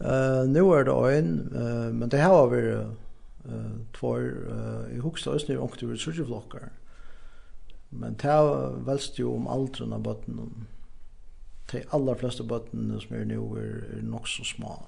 Uh, 0.00 0.44
Nå 0.48 0.72
er 0.72 0.84
det 0.84 0.94
øyn, 0.94 1.34
uh, 1.52 1.94
men 1.94 2.08
det 2.10 2.20
har 2.20 2.48
vært 2.48 2.86
uh, 3.44 3.74
tvær, 3.94 4.24
uh, 4.48 4.96
i 4.96 5.02
hoksta 5.04 5.36
østene 5.36 5.54
er 5.54 5.60
det 5.60 5.66
ångte 5.66 5.88
vi 5.88 5.98
surgeflokker. 6.00 6.64
Men 7.90 8.16
det 8.22 8.30
er 8.30 8.80
velst 8.88 9.20
jo 9.20 9.34
om 9.36 9.46
alderen 9.48 9.92
av 9.92 10.02
bøtten. 10.02 10.66
De 11.72 11.84
aller 11.92 12.18
fleste 12.18 12.44
bøttene 12.44 12.98
som 13.00 13.14
er 13.16 13.28
nå 13.28 13.44
er, 13.60 13.84
er 13.98 14.02
nok 14.02 14.28
så 14.28 14.44
små. 14.48 14.78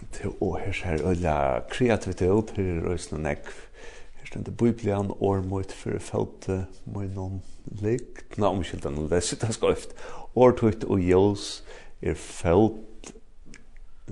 Det 0.00 0.24
er 0.24 0.38
også 0.40 0.62
her 0.64 0.72
ser 0.72 1.04
øyla 1.06 1.36
kreativitet, 1.70 2.56
her 2.56 2.78
er 2.78 2.88
også 2.94 3.18
nekv. 3.18 3.50
Uh, 3.50 4.01
stendet 4.32 4.56
Biblian 4.56 5.12
or 5.20 5.42
mot 5.42 5.72
for 5.72 5.98
felte 6.00 6.64
mot 6.88 7.08
noen 7.12 7.42
likt, 7.82 8.38
na 8.40 8.48
omkylda 8.48 8.92
noen 8.92 9.10
lesit, 9.12 9.42
det 9.44 9.52
skal 9.58 9.74
oft, 9.76 9.92
or 10.34 10.54
tuit 10.56 10.86
og 10.88 11.02
jels 11.04 11.60
er 12.00 12.16
felt, 12.16 13.12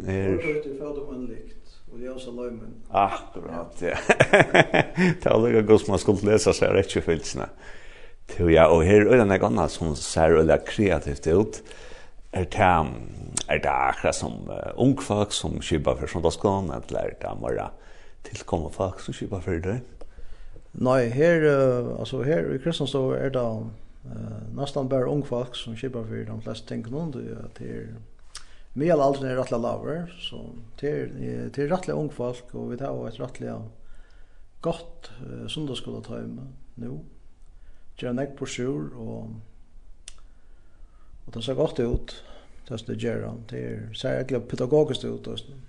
er... 0.04 0.34
Or 0.34 0.42
tuit 0.42 0.66
er 0.68 0.76
felt 0.76 1.00
og 1.00 1.14
en 1.16 1.24
likt. 1.30 1.56
Og 1.90 1.98
jag 2.04 2.20
så 2.22 2.30
löjmen. 2.30 2.74
Akkurat, 2.94 3.80
ja. 3.82 3.96
Det 5.22 5.24
var 5.26 5.40
lika 5.42 5.62
gott 5.66 5.88
man 5.88 5.98
skulle 5.98 6.22
läsa 6.22 6.52
seg 6.54 6.70
rett 6.70 6.94
ju 6.94 7.02
fyllt 7.02 7.32
ja, 8.38 8.68
og 8.70 8.84
her 8.86 9.08
er 9.08 9.18
det 9.18 9.26
något 9.26 9.42
annat 9.48 9.72
som 9.74 9.96
ser 9.98 10.36
öliga 10.38 10.60
kreativt 10.62 11.26
ut. 11.26 11.62
Er 12.32 12.44
det, 12.46 12.68
er 13.48 13.58
det 13.58 13.72
akkurat 13.72 14.14
som 14.14 14.46
uh, 14.46 14.70
ung 14.76 14.94
folk 15.02 15.32
som 15.34 15.58
kibbar 15.60 15.98
for 15.98 16.06
sånt 16.06 16.28
av 16.28 16.36
skån, 16.36 16.70
eller 16.70 17.00
er 17.00 17.16
det 17.18 17.32
bara 17.42 17.72
tillkomma 18.22 18.70
folk 18.70 19.00
som 19.02 19.14
kibbar 19.14 19.42
for 19.42 19.58
det? 19.58 19.80
Nei, 20.78 21.08
her, 21.10 21.42
uh, 21.42 21.98
altså 21.98 22.22
her 22.22 22.46
i 22.54 22.58
Kristianstad 22.62 23.16
er 23.18 23.32
det 23.34 23.42
uh, 23.42 24.38
nesten 24.54 24.88
bare 24.90 25.10
ung 25.10 25.24
folk 25.26 25.56
som 25.58 25.74
kjøper 25.74 26.06
for 26.06 26.28
de 26.28 26.36
fleste 26.44 26.70
tingene. 26.70 27.08
Det 27.58 27.66
er, 27.66 27.88
mye 28.78 28.94
av 28.94 29.02
alderen 29.02 29.32
er 29.32 29.40
rettelig 29.40 29.58
laver, 29.64 30.12
så 30.22 30.44
det 30.78 30.90
er, 30.94 31.14
det 31.50 31.64
er 31.64 31.72
rettelig 31.72 31.96
ung 31.98 32.10
folk, 32.14 32.54
og 32.54 32.70
vi 32.70 32.78
tar 32.78 32.94
jo 32.94 33.08
et 33.08 33.18
rettelig 33.18 33.56
godt 34.62 35.10
uh, 35.24 35.46
sundagsskoletøyme 35.50 36.46
nå. 36.84 36.98
Gjør 37.98 38.14
en 38.14 38.22
egg 38.22 38.36
på 38.38 38.46
sjur, 38.48 38.92
og, 38.94 40.20
og 41.26 41.34
det 41.34 41.42
ser 41.44 41.58
godt 41.58 41.82
ut, 41.82 42.14
det 42.68 42.78
er 42.78 42.86
det 42.86 43.00
gjør 43.02 43.26
han. 43.26 43.42
Det 43.50 43.64
er 43.66 43.82
særlig 43.98 44.44
pedagogisk 44.46 45.10
ut, 45.10 45.26
og 45.26 45.42
sånn 45.42 45.66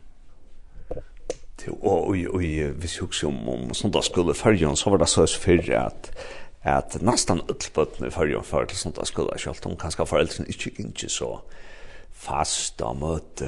och 1.70 2.08
och 2.08 2.42
vi 2.42 2.88
såg 2.88 3.16
som 3.16 3.50
om 3.50 3.74
sånt 3.74 3.94
där 3.94 4.02
skulle 4.02 4.34
färjan 4.34 4.76
så 4.76 4.90
var 4.90 4.98
det 4.98 5.06
så 5.06 5.28
för 5.28 5.72
att 5.72 6.12
att 6.62 7.02
nästan 7.02 7.42
öllbötna 7.50 8.12
färjan 8.12 8.44
för 8.44 8.66
til 8.66 8.78
sånt 8.78 8.96
där 8.96 9.06
skulle 9.06 9.38
självt 9.38 9.66
om 9.66 9.76
kanske 9.76 10.06
föräldrarna 10.06 10.50
ikke 10.50 10.72
ikke 10.78 11.10
så 11.10 11.40
fast 12.14 12.82
om 12.82 13.04
att 13.04 13.42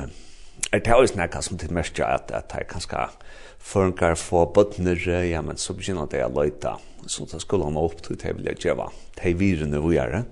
er 0.74 0.80
det 0.80 0.94
også 0.94 1.16
näka 1.16 1.42
som 1.42 1.58
till 1.58 1.74
mest 1.74 2.00
att 2.00 2.32
at 2.32 2.50
det 2.50 2.68
kanske 2.70 2.98
funkar 3.58 4.16
för 4.16 4.46
bötner 4.46 5.24
ja 5.24 5.42
men 5.42 5.58
så 5.58 5.74
begynner 5.74 6.06
det 6.06 6.26
å 6.26 6.42
løyta 6.42 6.78
så 7.08 7.26
det 7.26 7.42
skulle 7.42 7.64
han 7.64 7.78
opp 7.78 8.04
til 8.04 8.16
det 8.16 8.36
vill 8.38 8.46
jag 8.46 8.66
göra 8.66 8.90
det 9.24 9.34
vill 9.40 9.82
vi 9.90 9.98
är 9.98 10.24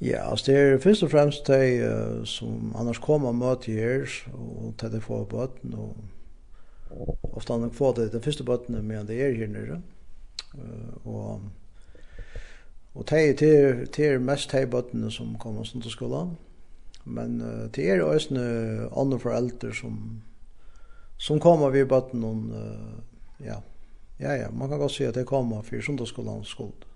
Ja, 0.00 0.30
altså 0.30 0.52
det 0.52 0.60
er 0.60 0.78
først 0.78 1.02
og 1.02 1.10
fremst 1.10 1.46
de 1.46 1.88
uh, 1.90 2.24
som 2.24 2.74
annars 2.78 2.98
kommer 2.98 3.28
og 3.28 3.34
møter 3.34 3.72
her, 3.72 4.12
og 4.32 4.74
til 4.78 4.92
de 4.92 5.00
får 5.00 5.24
bøten, 5.24 5.74
og 5.74 5.96
ofta 7.32 7.52
han 7.52 7.70
får 7.70 7.94
det 7.94 8.12
den 8.12 8.22
første 8.22 8.44
bøttene 8.44 8.82
med 8.82 9.06
det 9.06 9.20
er 9.22 9.36
her 9.36 9.48
nere. 9.52 9.80
Uh, 10.54 11.06
og 11.06 11.40
og 12.94 13.06
te 13.06 13.32
te 13.36 13.86
te 13.92 14.18
mest 14.18 14.50
te 14.50 14.64
bøttene 14.66 15.10
som 15.10 15.36
kommer 15.38 15.64
sånn 15.64 15.84
til 15.84 15.94
skolen. 15.94 16.36
Men 17.04 17.40
uh, 17.40 17.66
te 17.72 17.86
er 17.86 18.02
også 18.02 18.40
andre 18.96 19.18
foreldre 19.18 19.74
som 19.74 20.22
som 21.18 21.40
kommer 21.40 21.70
vi 21.74 21.84
bøttene 21.84 22.20
någon 22.20 22.50
uh, 22.52 23.44
ja. 23.44 23.60
Ja 24.18 24.32
ja, 24.34 24.50
man 24.50 24.68
kan 24.68 24.78
godt 24.78 24.92
si 24.92 25.04
at 25.04 25.14
det 25.14 25.26
kommer 25.26 25.62
for 25.62 26.06
skolan 26.06 26.44
skuld. 26.44 26.86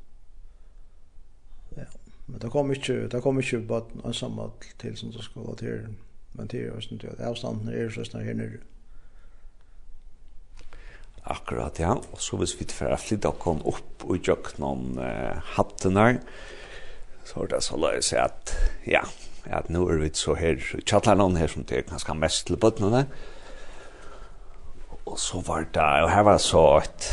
Ja, 1.76 1.87
men 2.26 2.40
det 2.40 2.50
kommer 2.50 2.75
ikke 2.75 3.08
det 3.08 3.22
kommer 3.22 3.42
ikke 3.42 3.66
bøttene 3.66 4.02
ensamme 4.06 4.50
til 4.78 4.96
søndagsskolen 4.96 5.56
til 5.56 5.87
men 6.32 6.46
det 6.46 6.66
er 6.66 6.72
også 6.72 6.99
det 7.00 7.20
avstanden 7.20 7.68
er 7.68 7.90
så 7.90 8.04
snart 8.04 8.25
her 8.25 8.34
nere. 8.34 8.61
Akkurat, 11.22 11.78
ja. 11.78 11.94
Og 11.94 12.18
så 12.22 12.36
hvis 12.40 12.56
vi 12.58 12.66
tilfører 12.66 12.98
flytta 12.98 13.30
kom 13.38 13.60
opp 13.68 14.06
og 14.08 14.18
gjør 14.26 14.56
noen 14.62 14.96
uh, 14.98 15.38
hattenar, 15.54 16.18
så 17.24 17.44
er 17.44 17.52
det 17.52 17.60
så 17.62 17.78
løy 17.78 18.00
seg 18.02 18.24
at, 18.24 18.54
ja, 18.90 19.04
at 19.46 19.70
nå 19.70 19.84
er 19.90 20.02
vi 20.02 20.10
så 20.18 20.34
her, 20.38 20.58
tjattler 20.82 21.20
noen 21.20 21.38
her 21.38 21.50
som 21.50 21.66
det 21.68 21.78
er 21.78 21.86
ganske 21.86 22.16
mest 22.18 22.48
til 22.48 22.58
bøttene. 22.58 23.04
Og 25.06 25.18
så 25.18 25.42
var 25.46 25.68
det, 25.70 25.86
og 26.02 26.10
her 26.10 26.26
var 26.26 26.38
det 26.38 26.44
så 26.44 26.64
et, 26.80 27.08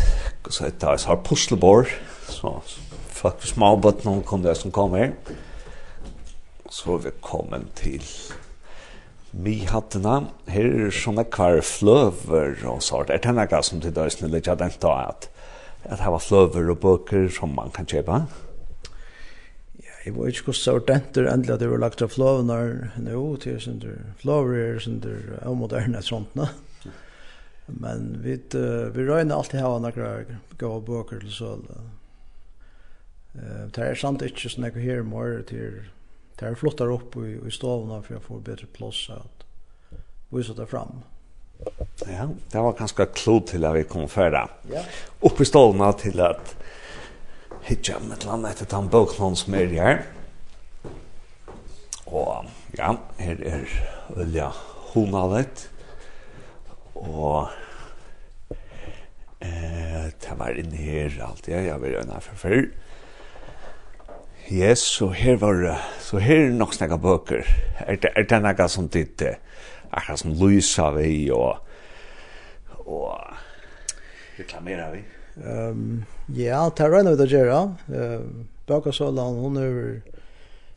så 0.49 0.65
et, 0.65 0.81
så 0.81 0.93
et, 0.93 1.01
så 1.05 1.13
et 1.13 1.25
puslebord, 1.25 1.93
så 2.29 2.57
folk 3.19 3.45
små 3.45 3.75
bøttene 3.81 4.23
kom 4.25 4.41
det 4.45 4.57
som 4.57 4.73
kom 4.73 4.97
her. 4.97 5.13
Så 6.69 6.97
er 6.97 7.05
vi 7.05 7.15
kommet 7.25 7.69
til 7.77 8.05
Vi 9.31 9.59
hadde 9.69 10.01
nam, 10.01 10.31
her 10.49 10.65
er 10.65 10.93
sånne 10.93 11.25
kvar 11.29 11.59
fløver 11.61 12.63
og 12.65 12.81
sånt. 12.81 13.11
Er 13.13 13.21
det 13.21 13.35
noe 13.37 13.59
som 13.63 13.81
til 13.83 13.93
døysene 13.93 14.31
litt 14.33 14.49
hadde 14.49 14.65
endt 14.65 14.87
av 14.87 15.03
at 15.03 15.29
at 15.83 16.01
det 16.01 16.11
var 16.11 16.19
fløver 16.19 16.69
og 16.73 16.79
bøker 16.83 17.29
som 17.31 17.53
man 17.55 17.71
kan 17.71 17.87
kjøpe? 17.87 18.23
Ja, 19.79 19.93
jeg 20.05 20.15
vet 20.15 20.35
ikke 20.35 20.51
hvordan 20.51 20.59
det 20.59 20.73
var 20.73 20.81
ordentlig 20.81 21.27
endelig 21.33 21.53
at 21.53 21.59
det 21.59 21.69
var 21.71 21.83
lagt 21.83 22.01
av 22.01 22.11
fløvene 22.13 22.57
nå, 23.05 23.21
til 23.43 23.61
sånn 23.63 23.79
der 23.83 24.01
fløver 24.21 24.57
er 24.63 24.81
sånn 24.83 24.99
der 25.05 25.37
avmoderne 25.45 26.01
sånt. 26.03 26.35
Men 27.69 28.11
vi, 28.23 28.35
uh, 28.57 28.89
vi 28.95 29.05
røyner 29.05 29.37
alltid 29.37 29.61
hava 29.61 29.79
noen 29.79 30.39
gode 30.57 30.85
bøker 30.87 31.21
til 31.21 31.33
sånn. 31.33 31.65
Uh, 33.37 33.69
det 33.71 33.85
er 33.85 33.99
sant 33.99 34.25
ikke 34.25 34.49
sånn 34.49 34.67
jeg 34.67 34.83
her 34.83 35.05
må 35.05 35.23
til 35.47 35.83
det 36.39 36.45
är 36.45 36.55
flottar 36.55 36.91
upp 36.91 37.15
i, 37.15 37.39
i 37.47 37.51
stavna 37.51 38.01
för 38.01 38.13
jag 38.13 38.23
får 38.23 38.39
bättre 38.39 38.65
plats 38.65 39.09
att 39.09 39.45
visa 40.29 40.53
det 40.53 40.65
fram. 40.65 41.01
Ja, 42.07 42.29
det 42.51 42.57
var 42.57 42.73
ganska 42.73 43.05
klot 43.05 43.47
till 43.47 43.65
att 43.65 43.75
vi 43.75 43.83
kom 43.83 44.09
förra. 44.09 44.49
Ja. 44.73 44.81
Upp 45.19 45.41
i 45.41 45.45
stavna 45.45 45.93
till 45.93 46.19
att 46.19 46.55
hitja 47.61 47.99
med 47.99 48.17
ett 48.17 48.25
land 48.25 48.45
efter 48.45 48.65
den 48.69 48.87
boklån 48.87 49.35
som 49.35 49.53
är 49.53 49.65
här. 49.65 50.05
Och 52.05 52.45
ja, 52.71 52.97
här 53.17 53.43
är 53.43 53.89
Ulja 54.15 54.53
Honalet. 54.93 55.69
Och 56.93 57.41
eh, 59.39 60.05
det 60.19 60.35
var 60.37 60.59
inne 60.59 60.75
här 60.75 61.23
allt 61.29 61.47
jag, 61.47 61.63
jag 61.63 61.79
vill 61.79 61.91
göra 61.91 62.19
för 62.19 62.35
förr. 62.35 62.69
Yes, 64.51 64.79
så 64.79 65.09
her 65.13 65.35
var 65.37 65.77
så 66.01 66.17
her 66.17 66.47
er 66.47 66.53
nok 66.57 66.73
snakka 66.73 66.97
bøker. 66.97 67.45
Er 67.85 67.95
det 68.01 68.09
er 68.15 68.23
det 68.25 68.41
nokka 68.41 68.65
som 68.67 68.87
ditt 68.89 69.21
akkurat 69.91 70.19
som 70.19 70.33
lysa 70.33 70.89
vi 70.95 71.29
og 71.29 71.59
og 72.85 73.19
reklamera 74.39 74.89
vi. 74.91 75.03
Ehm 75.45 76.05
ja, 76.33 76.69
tar 76.69 76.89
rein 76.89 77.05
við 77.05 77.27
Jera. 77.29 77.75
Ehm 77.93 78.47
bøker 78.65 78.91
så 78.91 79.11
lan 79.11 79.37
hon 79.37 79.57
er 79.57 80.01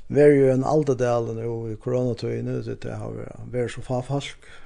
very 0.08 0.50
en 0.52 0.64
alta 0.64 0.94
del 0.94 1.30
og 1.46 1.70
i 1.70 1.76
corona 1.76 2.12
tøy 2.14 2.42
nu 2.42 2.62
så 2.62 2.74
det 2.74 2.92
har 2.92 3.16
vært 3.52 3.72
så 3.72 3.80
far 3.80 4.04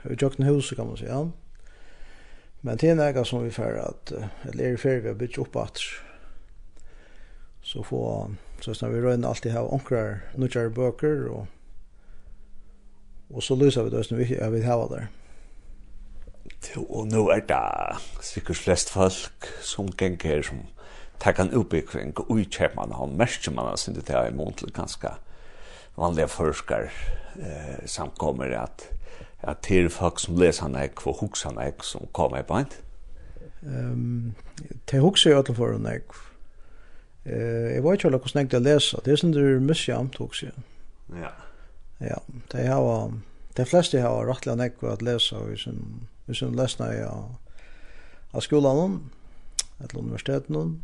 Vi 0.02 0.14
i 0.14 0.16
jøkken 0.18 0.46
hus 0.46 0.72
kan 0.76 0.86
man 0.86 0.96
seia. 0.96 1.30
Men 2.62 2.76
det 2.76 2.98
er 2.98 3.24
som 3.24 3.44
vi 3.44 3.50
fer 3.50 3.78
at 3.78 4.12
eller 4.50 4.72
er 4.72 4.76
fer 4.76 5.00
vi 5.00 5.08
har 5.08 5.14
bytt 5.14 5.38
opp 5.38 5.56
at 5.56 5.78
så 7.62 7.82
få 7.82 8.30
Så 8.60 8.74
snart 8.74 8.94
vi 8.94 9.02
røyner 9.04 9.28
alltid 9.28 9.52
ha 9.52 9.66
onkrar 9.68 10.22
nødgjere 10.34 10.72
bøker, 10.74 11.28
og, 11.30 11.46
og 13.30 13.42
så 13.42 13.54
löser 13.54 13.84
vi 13.84 13.92
det 13.92 14.06
som 14.06 14.18
vi 14.18 14.30
vil 14.32 14.64
hava 14.64 14.88
der. 14.94 15.06
Og 16.88 17.06
nå 17.06 17.28
er 17.30 17.44
det 17.46 18.24
sikkert 18.24 18.56
flest 18.56 18.90
folk 18.90 19.46
som 19.62 19.90
ganger 19.92 20.42
som 20.42 20.64
tar 21.20 21.36
kan 21.36 21.52
utbyggving 21.54 22.16
og 22.18 22.30
utkjøp 22.30 22.74
man 22.76 22.92
har 22.92 23.06
mest 23.06 23.46
man 23.52 23.70
har 23.70 23.78
sinne 23.80 24.02
til 24.04 24.18
å 24.18 24.26
imot 24.28 24.58
til 24.60 24.72
ganske 24.74 25.14
vanlige 25.96 26.28
forskar 26.28 26.90
eh, 27.40 27.86
samkommer 27.88 28.52
at 28.58 28.90
at 29.46 29.62
det 29.68 29.84
er 29.84 29.88
folk 29.88 30.20
som 30.20 30.38
leser 30.40 30.66
han 30.66 30.76
ek 30.80 31.06
og 31.06 31.20
hukser 31.20 31.52
han 31.52 31.60
ek 31.68 31.84
som 31.84 32.08
kommer 32.16 32.42
på 32.42 32.62
en. 32.62 32.70
Um, 33.62 34.34
det 34.90 35.00
hukser 35.00 35.30
jo 35.30 35.42
alle 35.42 35.54
for 35.54 35.74
han 35.76 35.86
ek. 35.90 36.16
Eh, 37.26 37.74
jag 37.76 37.82
vet 37.82 38.04
inte 38.04 38.08
hur 38.08 38.40
jeg 38.40 38.52
jag 38.52 38.62
läser. 38.62 39.00
Det 39.04 39.10
är 39.10 39.16
sånt 39.16 39.34
där 39.34 39.60
mye 39.60 39.96
antog 39.96 40.34
seg. 40.34 40.52
Ja. 41.20 41.32
Ja, 41.98 42.22
det 42.50 42.66
har 42.66 43.12
de 43.56 43.64
flesta 43.64 44.02
har 44.02 44.26
rettelig 44.26 44.56
näck 44.56 44.82
att 44.82 45.02
läsa 45.02 45.38
och 45.38 45.58
sin, 45.58 46.06
i 46.26 46.34
sin 46.34 46.56
läsna 46.56 46.94
i 46.94 47.02
av 48.30 48.40
skolan 48.40 49.10
eller 49.78 49.98
universiteten 49.98 50.82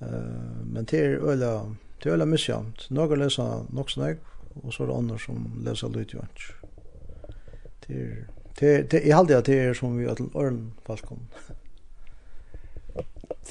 Eh, 0.00 0.64
men 0.64 0.84
det 0.84 0.98
är 0.98 1.30
øyla 1.30 1.76
det 2.02 2.06
er 2.06 2.12
øyla 2.12 2.24
misjamt. 2.24 2.90
Några 2.90 3.16
lesa 3.16 3.66
nok 3.68 3.90
sånn 3.90 4.06
jeg, 4.06 4.16
og 4.62 4.72
så 4.72 4.82
er 4.82 4.86
det 4.86 4.96
andre 4.96 5.18
som 5.18 5.62
lesa 5.64 5.88
lydjønt. 5.88 6.44
Det 7.86 7.96
er, 7.96 8.14
det 8.60 8.68
er, 8.68 8.82
det 8.82 9.00
er, 9.00 9.02
det 9.02 9.12
er, 9.12 9.24
det 9.24 9.36
er, 9.36 9.42
det 9.42 9.58
er, 9.58 9.74
som 9.74 9.98
vi 9.98 10.04
det 10.04 10.10
er, 10.10 10.16
det 10.16 10.96
er, 10.96 11.10
det 11.50 11.59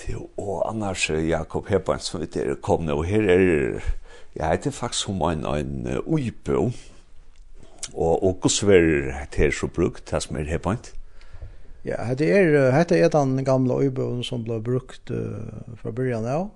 Jo, 0.10 0.30
og 0.38 0.70
annars 0.70 1.10
Jakob 1.10 1.68
Hebbans 1.68 2.10
som 2.10 2.22
vi 2.22 2.30
er 2.40 2.56
kom 2.62 2.86
nå, 2.86 2.96
og 3.02 3.06
her 3.06 3.30
er, 3.30 3.82
jeg 4.36 4.50
heter 4.50 4.72
faktisk 4.72 5.06
som 5.06 5.22
en, 5.22 5.46
en 5.46 5.88
uipo, 6.06 6.72
og 7.94 8.24
og 8.24 8.40
hvordan 8.42 9.12
er 9.12 9.26
det 9.36 9.54
så 9.54 9.68
brukt, 9.68 10.12
det 10.12 10.24
som 10.24 10.38
er 10.38 10.50
Hebbant? 10.50 10.94
Ja, 11.86 12.14
det 12.14 12.32
er, 12.32 12.84
det 12.84 13.02
er 13.02 13.10
den 13.10 13.46
gamle 13.46 13.74
uiboen 13.74 14.24
som 14.24 14.44
ble 14.44 14.62
brukt 14.62 15.12
uh, 15.12 15.76
fra 15.76 15.92
början 15.92 16.26
av. 16.26 16.50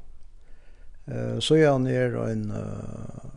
Uh, 1.07 1.39
så 1.39 1.55
er 1.55 1.71
han 1.71 1.87
er 1.87 2.17
en 2.27 2.51
uh, 2.51 3.31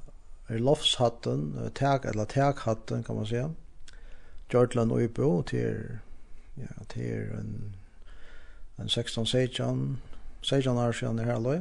er 0.48 0.59
loftshatten, 0.59 1.70
tag, 1.74 2.04
eller 2.04 2.24
taghatten 2.24 3.02
kan 3.02 3.16
man 3.16 3.26
säga. 3.26 3.50
Gjørtland 4.50 4.92
uibo 4.92 5.42
til, 5.42 5.98
ja, 6.56 6.85
til 6.88 7.32
en 7.38 7.74
en 8.79 8.89
16 8.89 9.27
16 9.27 9.99
16 10.43 10.79
år 10.79 10.93
siden 10.93 11.19
her 11.19 11.41
løy. 11.41 11.61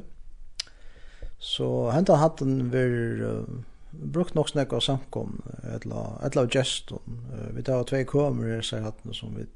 Så 1.37 1.91
henta 1.91 2.15
hatten 2.15 2.71
ver 2.71 3.21
uh, 3.21 3.61
brukt 3.91 4.35
nok 4.35 4.49
snakk 4.49 4.73
av 4.73 4.83
samkom 4.85 5.39
etla 5.75 6.19
etla 6.25 6.45
av 6.45 6.51
geston. 6.53 7.21
Uh, 7.31 7.55
vi 7.55 7.63
tar 7.63 7.83
två 7.83 8.03
kommer 8.05 8.55
her 8.55 8.61
seg 8.61 8.83
hatten 8.83 9.13
som 9.13 9.35
vi 9.35 9.47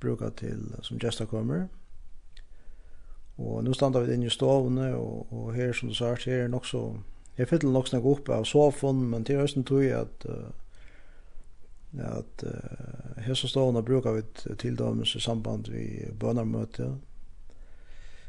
brukar 0.00 0.30
til 0.30 0.74
som 0.82 0.98
gesta 0.98 1.26
kommer. 1.26 1.68
Og 3.38 3.64
nu 3.64 3.74
standa 3.74 4.00
vi 4.02 4.14
inn 4.14 4.26
i 4.26 4.30
stovene, 4.30 4.94
og, 4.96 5.26
og 5.30 5.54
her 5.54 5.72
som 5.72 5.88
du 5.88 5.94
sa, 5.94 6.14
her 6.14 6.44
er 6.44 6.48
nok 6.50 6.66
så, 6.66 6.80
jeg 7.38 7.48
fyller 7.48 7.70
nok 7.70 7.86
snakk 7.86 8.06
opp 8.06 8.30
av 8.34 8.46
sofaen, 8.50 9.04
men 9.10 9.24
til 9.24 9.38
høsten 9.38 9.66
tror 9.66 9.84
jeg 9.84 10.00
at 10.00 10.26
uh, 10.26 10.48
at 11.96 12.44
uh, 12.44 13.22
hesa 13.24 13.48
stovna 13.48 13.80
brukar 13.82 14.12
vi 14.12 14.22
til 14.60 14.76
dømes 14.78 15.14
i 15.16 15.20
samband 15.20 15.70
vi 15.72 16.04
bønarmøte 16.20 16.92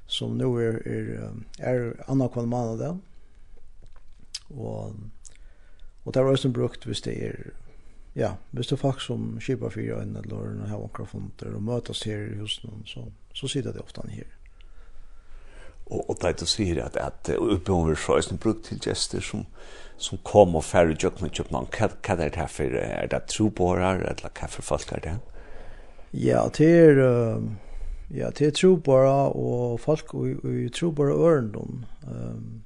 som 0.08 0.38
nu 0.38 0.56
er, 0.58 0.80
er, 0.86 1.34
er 1.60 1.94
anna 2.08 2.28
kvann 2.28 2.50
måned 2.50 2.86
og 4.50 4.96
og 6.06 6.14
det 6.14 6.22
er 6.22 6.26
også 6.26 6.50
brukt 6.50 6.86
hvis 6.86 7.02
det 7.02 7.18
er 7.28 7.52
ja, 8.16 8.34
hvis 8.52 8.68
det 8.68 8.74
er 8.74 8.82
folk 8.82 9.02
som 9.02 9.38
kjipar 9.44 9.74
fyra 9.74 10.02
enn 10.04 10.18
eller 10.18 10.66
har 10.68 10.82
omkra 10.82 11.06
funder 11.06 11.56
og 11.56 11.64
møtes 11.64 12.04
her 12.08 12.32
i 12.32 12.40
husen 12.40 12.84
så, 12.90 13.06
så 13.34 13.48
sitter 13.48 13.76
det 13.76 13.84
ofte 13.84 14.08
her 14.10 14.39
og 15.90 16.10
og 16.10 16.18
det 16.22 16.40
du 16.40 16.46
sier 16.46 16.84
at 16.84 16.96
at 16.96 17.30
uppehåll 17.38 17.98
så 17.98 18.14
är 18.14 18.38
brukt 18.38 18.66
til 18.66 18.80
gester 18.80 19.20
som 19.20 19.46
som 19.98 20.20
kom 20.24 20.56
og 20.56 20.64
färre 20.64 20.96
jag 21.04 21.22
med 21.22 21.30
Japan 21.40 21.66
kan 21.72 21.90
kan 22.04 22.18
det 22.18 22.36
här 22.36 22.48
för 22.48 22.64
är 22.64 23.08
det 23.08 23.28
tro 23.28 23.50
på 23.50 23.76
eller 23.76 24.30
kaffe 24.36 24.62
folk 24.62 24.90
där. 24.90 25.20
Ja, 26.12 26.50
det 26.58 26.80
är 26.80 26.96
ja, 28.10 28.30
det 28.30 28.42
är 28.42 28.52
tro 28.52 28.82
og 28.86 29.36
och 29.36 29.80
folk 29.80 30.14
och 30.14 30.74
tro 30.74 30.92
på 30.92 31.04
örndom. 31.04 31.86
Ehm 32.04 32.64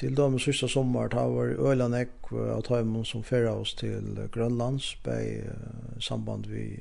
till 0.00 0.14
de 0.14 0.38
sista 0.38 0.68
sommar 0.68 1.08
tar 1.08 1.28
var 1.28 1.46
Öland 1.46 1.94
ek 1.94 2.08
att 2.56 2.64
ta 2.64 3.04
som 3.04 3.22
färra 3.22 3.52
oss 3.52 3.74
till 3.74 4.28
Grönlands 4.32 4.94
på 5.02 5.10
samband 6.00 6.46
vi 6.46 6.80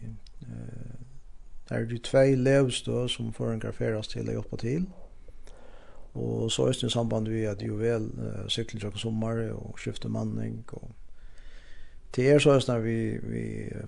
Der 1.70 1.76
er 1.76 1.86
det 1.86 2.02
tvei 2.04 2.36
levstø 2.36 3.08
som 3.08 3.34
får 3.34 3.52
en 3.54 3.62
graferas 3.62 4.08
til 4.10 4.30
å 4.30 4.40
hjelpe 4.40 4.58
til. 4.58 4.88
Og 6.18 6.52
så 6.52 6.66
er 6.66 6.74
det 6.74 6.90
i 6.90 6.90
samband 6.90 7.30
vi 7.30 7.44
at 7.46 7.62
jo 7.62 7.78
vel 7.78 8.10
uh, 8.18 8.48
sykler 8.50 8.82
til 8.82 9.00
sommer 9.00 9.44
og 9.54 9.78
skifter 9.78 10.10
manning 10.10 10.64
og 10.74 10.90
til 12.14 12.26
er 12.26 12.40
så 12.42 12.56
er 12.56 12.66
det 12.66 12.84
vi, 12.84 13.18
vi 13.22 13.44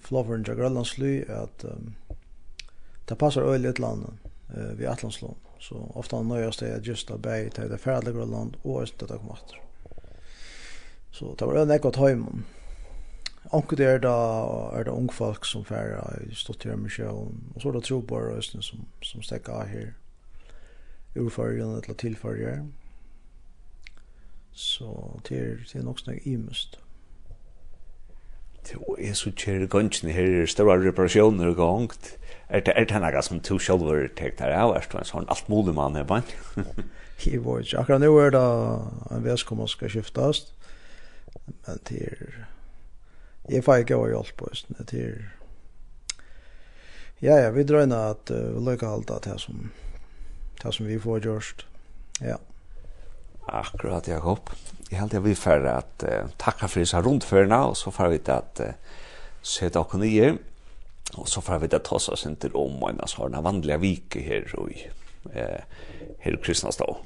flåføren 0.06 0.44
til 0.46 0.56
Grønlandsly 0.56 1.24
at 1.26 1.66
um, 1.66 1.96
det 3.10 3.18
passer 3.18 3.42
øyelig 3.42 3.70
et 3.70 3.80
land 3.80 4.06
uh, 4.06 4.80
ved 4.80 4.86
Atlantslån. 4.88 5.38
Så 5.60 5.76
ofte 5.96 6.16
han 6.16 6.30
nøyast 6.30 6.60
det 6.60 6.70
at 6.76 6.88
just 6.88 7.12
av 7.12 7.22
bæg 7.22 7.52
til 7.54 7.70
det 7.70 7.80
ferdige 7.80 8.14
Grønland 8.14 8.56
og 8.64 8.82
øyne 8.82 9.10
det 9.10 9.18
kommer 9.18 9.42
etter. 9.42 9.58
Så 11.12 11.36
det 11.40 11.48
var 11.48 11.64
en 11.64 11.72
ekkert 11.72 11.98
høymen. 11.98 12.46
Onkel 13.50 13.78
der 13.78 13.98
da 13.98 14.14
er 14.78 14.84
det 14.84 14.94
ung 14.94 15.14
folk 15.14 15.46
som 15.46 15.66
færre 15.66 16.04
i 16.30 16.36
Stottermisjon, 16.36 17.42
og 17.56 17.62
så 17.62 17.70
er 17.70 17.74
det 17.74 17.84
trobar 17.84 18.30
og 18.30 18.38
østene 18.38 18.64
som, 18.64 18.86
som 19.02 19.22
stekker 19.26 19.54
av 19.54 19.68
her. 19.68 19.90
Urfargen 21.18 21.74
eller 21.76 21.98
tilfarger. 21.98 22.62
Så 24.52 25.20
det 25.30 25.38
er, 25.38 25.58
det 25.66 25.76
er 25.76 25.84
nok 25.84 26.00
snakk 26.00 26.28
imest. 26.28 26.80
Det 28.68 28.78
jeg 29.02 29.18
så 29.18 29.32
kjer 29.34 29.66
gønnsene 29.68 30.14
her 30.14 30.44
er 30.44 30.46
større 30.46 30.78
reparasjoner 30.86 31.50
og 31.50 31.56
gongt. 31.56 32.18
Er 32.48 32.62
det, 32.62 32.76
er 32.78 32.86
det 32.86 33.02
noe 33.02 33.24
som 33.26 33.42
to 33.42 33.58
sjølver 33.60 34.06
tek 34.16 34.38
der 34.40 34.54
av, 34.54 34.76
er 34.76 34.86
det 34.86 35.02
en 35.02 35.10
sånn 35.16 35.30
alt 35.34 35.50
mulig 35.50 35.74
mann 35.76 35.98
her 35.98 36.06
bann? 36.06 36.28
Jeg 37.26 37.42
vet 37.46 37.66
ikke, 37.66 37.82
akkurat 37.82 38.02
nå 38.02 38.14
er 38.22 38.34
det 38.36 38.46
en 39.16 39.26
vesk 39.26 39.52
om 39.52 39.64
man 39.64 39.70
skal 39.72 39.92
skiftast, 39.94 40.54
men 41.66 41.82
det 41.90 42.02
er 42.06 42.40
Jeg 43.52 43.66
får 43.66 43.84
ikke 43.84 44.00
å 44.00 44.08
hjelp 44.08 44.36
på 44.40 44.48
høsten 44.48 44.78
til... 44.88 45.24
Ja, 47.22 47.36
ja, 47.38 47.50
vi 47.54 47.66
drøyna 47.68 48.00
at 48.16 48.32
uh, 48.34 48.56
vi 48.56 48.64
løyka 48.66 48.90
alt 48.90 49.12
det 49.26 49.36
som, 49.44 49.68
det 50.62 50.72
som 50.74 50.88
vi 50.88 50.98
får 51.02 51.28
gjørst. 51.28 51.66
Ja. 52.24 52.40
Akkurat, 53.52 54.08
Jakob. 54.10 54.50
Jeg 54.90 55.02
held 55.02 55.14
jeg 55.14 55.26
vi 55.28 55.36
får 55.38 55.68
at 55.70 56.08
uh, 56.08 56.32
takka 56.42 56.72
for 56.72 56.82
disse 56.82 57.04
rundførene, 57.04 57.60
og 57.70 57.78
så 57.78 57.94
får 57.94 58.16
vi 58.16 58.24
til 58.24 58.40
at 58.40 58.64
uh, 58.64 58.98
se 59.44 59.70
dere 59.70 60.02
nye, 60.02 60.34
og 61.18 61.30
så 61.30 61.44
får 61.44 61.62
vi 61.62 61.70
til 61.70 61.82
at 61.82 61.88
ta 61.92 62.00
oss 62.00 62.26
inn 62.26 62.40
til 62.42 62.58
om 62.58 62.82
en 62.88 63.04
av 63.04 63.12
sånne 63.12 63.44
vanlige 63.44 63.82
vike 63.84 64.24
her 64.26 64.48
i 64.64 64.86
uh, 65.36 65.62
her 66.24 66.38
i 66.38 66.42
Kristnastad. 66.42 67.04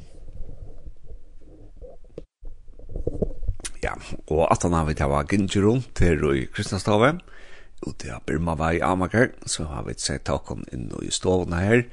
Thank 2.96 3.35
Ja, 3.86 3.94
og 4.34 4.48
at 4.50 4.64
han 4.66 4.74
har 4.74 4.88
vi 4.88 4.96
til 4.98 5.12
å 5.14 5.22
gynne 5.30 5.62
rundt 5.62 6.00
her 6.02 6.24
i 6.32 6.46
Kristianstave, 6.50 7.12
og 7.86 7.92
til 8.02 8.16
å 8.16 8.22
Birma 8.26 8.56
vei 8.58 8.80
Amager, 8.82 9.30
så 9.46 9.68
har 9.70 9.84
vi 9.86 9.94
sett 10.02 10.24
takken 10.26 10.64
inn 10.74 10.88
i 11.06 11.12
stovene 11.14 11.60
her, 11.62 11.84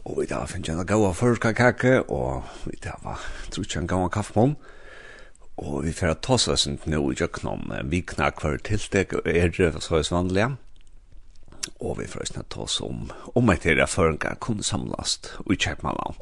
og 0.00 0.22
vi 0.22 0.30
har 0.30 0.48
finnet 0.48 0.70
en 0.72 0.86
gav 0.88 1.02
av 1.04 1.18
førkakake, 1.18 2.06
og 2.08 2.46
vi 2.64 2.78
har 2.86 3.26
trutt 3.52 3.76
en 3.76 3.90
gav 3.90 4.06
av 4.06 4.14
kaffemån, 4.14 4.54
og 5.60 5.74
vi 5.84 5.92
får 5.92 6.16
ta 6.24 6.38
oss 6.38 6.66
en 6.66 6.78
nå 6.88 7.02
i 7.10 7.18
kjøkkenom, 7.20 7.68
vi 7.92 8.00
knakker 8.00 8.54
hver 8.54 8.64
tiltek, 8.70 9.12
og 9.18 9.28
er 9.28 9.52
det 9.52 9.74
så 9.84 9.98
er 9.98 10.08
vanlige, 10.14 10.54
og 11.84 11.98
vi 11.98 12.06
får 12.08 12.30
snart 12.30 12.48
ta 12.54 12.64
oss 12.64 12.78
om, 12.80 13.10
om 13.36 13.52
et 13.52 13.66
her 13.68 13.82
førkakake 13.84 14.40
kunne 14.40 14.64
samles 14.64 15.18
samlast 15.20 15.52
i 15.52 15.58
Kjøkmannen. 15.60 16.16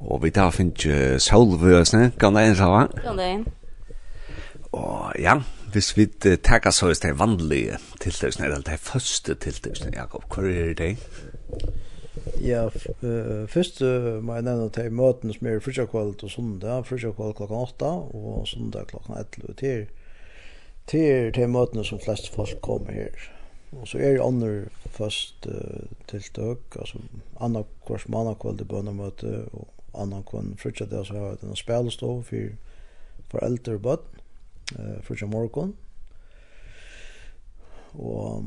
Og 0.00 0.20
vi 0.22 0.30
tar 0.32 0.52
finnes 0.52 1.24
Solvøsne, 1.24 2.12
kan 2.20 2.36
det 2.36 2.44
en 2.50 2.60
sa? 2.60 2.68
Kan 3.00 3.16
det 3.20 3.30
en. 3.30 3.48
Og 4.72 5.12
ja, 5.18 5.40
hvis 5.72 5.96
vi 5.96 6.06
tager 6.06 6.70
så 6.70 6.88
det 6.88 7.18
vanlige 7.18 7.78
tiltøysene, 8.00 8.46
eller 8.46 8.58
det 8.58 8.72
er 8.72 8.76
første 8.76 9.34
tiltøysene, 9.34 9.96
Jakob, 9.96 10.24
hva 10.34 10.46
er 10.46 10.74
det? 10.78 10.96
Ja, 12.40 12.66
uh, 12.66 13.48
først 13.48 13.82
uh, 13.82 14.22
må 14.24 14.34
jeg 14.34 14.46
nevne 14.46 14.70
til 14.70 14.86
jeg 14.86 14.92
møten 14.92 15.32
som 15.34 15.46
er 15.46 15.60
fyrtjakvald 15.64 16.22
og 16.22 16.30
sondag, 16.30 16.86
fyrtjakvald 16.86 17.34
klokken 17.34 17.56
8 17.56 17.90
og 18.14 18.46
sondag 18.48 18.86
klokken 18.92 19.16
11 19.16 19.54
til 19.60 19.86
til 20.90 21.32
til 21.32 21.48
møtene 21.48 21.84
som 21.84 22.00
flest 22.02 22.30
folk 22.34 22.60
kommer 22.62 22.92
her. 22.92 23.28
Og 23.72 23.88
så 23.88 23.98
er 23.98 24.16
det 24.16 24.24
andre 24.24 24.64
først 24.90 25.46
uh, 25.46 25.90
tiltøk, 26.08 26.78
altså 26.78 26.98
annan 27.40 27.66
kvart 27.86 28.08
mannakvald 28.08 28.60
i 28.60 28.64
bønnemøte 28.64 29.44
og 29.52 29.68
annan 29.94 30.22
kvart 30.22 30.56
fyrtjakvald 30.58 31.06
så 31.06 31.18
har 31.18 31.26
jeg 31.26 31.50
en 31.50 31.56
spilestå 31.56 32.14
for 32.22 32.56
foreldre 33.30 33.74
og 33.74 33.82
bøtten 33.82 34.19
eh 34.78 35.02
för 35.02 35.26
morgon. 35.26 35.76
Och 37.92 38.42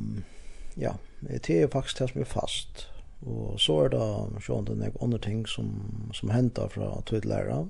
ja, 0.76 0.96
det 1.20 1.50
är 1.50 1.68
faktiskt 1.68 1.98
det 1.98 2.08
som 2.08 2.22
är 2.22 2.26
fast. 2.26 2.88
Och 3.20 3.62
så 3.62 3.86
är 3.86 3.90
det 3.90 4.42
sånt 4.42 4.70
en 4.70 4.92
andra 5.02 5.18
ting 5.18 5.46
som 5.48 5.82
som 6.14 6.30
händer 6.30 6.68
från 6.68 7.04
tidigare. 7.04 7.68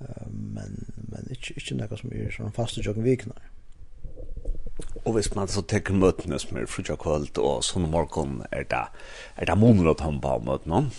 Eh 0.00 0.26
men 0.28 0.84
men 0.96 1.30
inte 1.30 1.52
inte 1.54 1.74
något 1.74 2.00
som 2.00 2.12
är 2.12 2.30
sån 2.30 2.52
fasta 2.52 2.80
jogging 2.80 3.04
vikna. 3.04 3.34
Og 5.04 5.12
hvis 5.12 5.34
man 5.34 5.48
så 5.48 5.62
tenker 5.62 5.94
møtene 5.94 6.38
som 6.38 6.58
er 6.58 6.66
frutja 6.70 6.94
kvöld 7.00 7.38
og 7.42 7.64
sånn 7.66 7.88
morgon 7.90 8.42
er 8.52 8.66
det, 8.70 8.84
er 9.36 9.48
det 9.50 9.56
måneder 9.58 9.94
å 9.94 9.98
ta 9.98 10.10
på 10.22 10.34
møtene? 10.46 10.90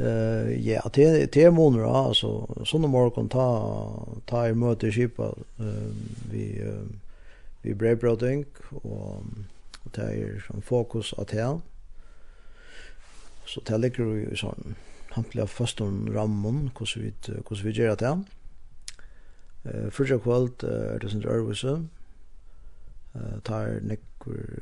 Eh 0.00 0.68
ja, 0.68 0.90
det 0.94 1.32
det 1.32 1.50
månader 1.50 2.08
alltså 2.08 2.64
såna 2.64 2.88
morgon 2.88 3.28
ta 3.28 4.06
ta 4.26 4.48
i 4.48 4.54
möte 4.54 4.92
skipa 4.92 5.34
eh 5.58 5.92
vi 6.30 6.64
vi 7.62 7.74
brevbrodding 7.74 8.44
och 8.70 9.22
och 9.84 9.92
ta 9.92 10.02
er 10.02 10.44
som 10.46 10.62
fokus 10.62 11.12
att 11.18 11.30
här. 11.30 11.60
Så 13.46 13.60
det 13.60 13.78
ligger 13.78 14.04
ju 14.04 14.36
sån 14.36 14.74
hamtliga 15.10 15.46
först 15.46 15.80
om 15.80 16.12
rammon, 16.12 16.70
hur 16.78 16.86
så 16.86 17.00
vi 17.00 17.12
hur 17.26 17.56
så 17.56 17.64
vi 17.64 17.70
gör 17.70 17.96
det. 17.96 18.24
Eh 19.64 19.90
första 19.90 20.18
kvällt 20.18 20.62
är 20.62 20.98
det 20.98 21.10
sånt 21.10 21.24
örvelse. 21.24 21.86
Eh 23.14 23.40
tar 23.42 23.80
nick 23.80 24.00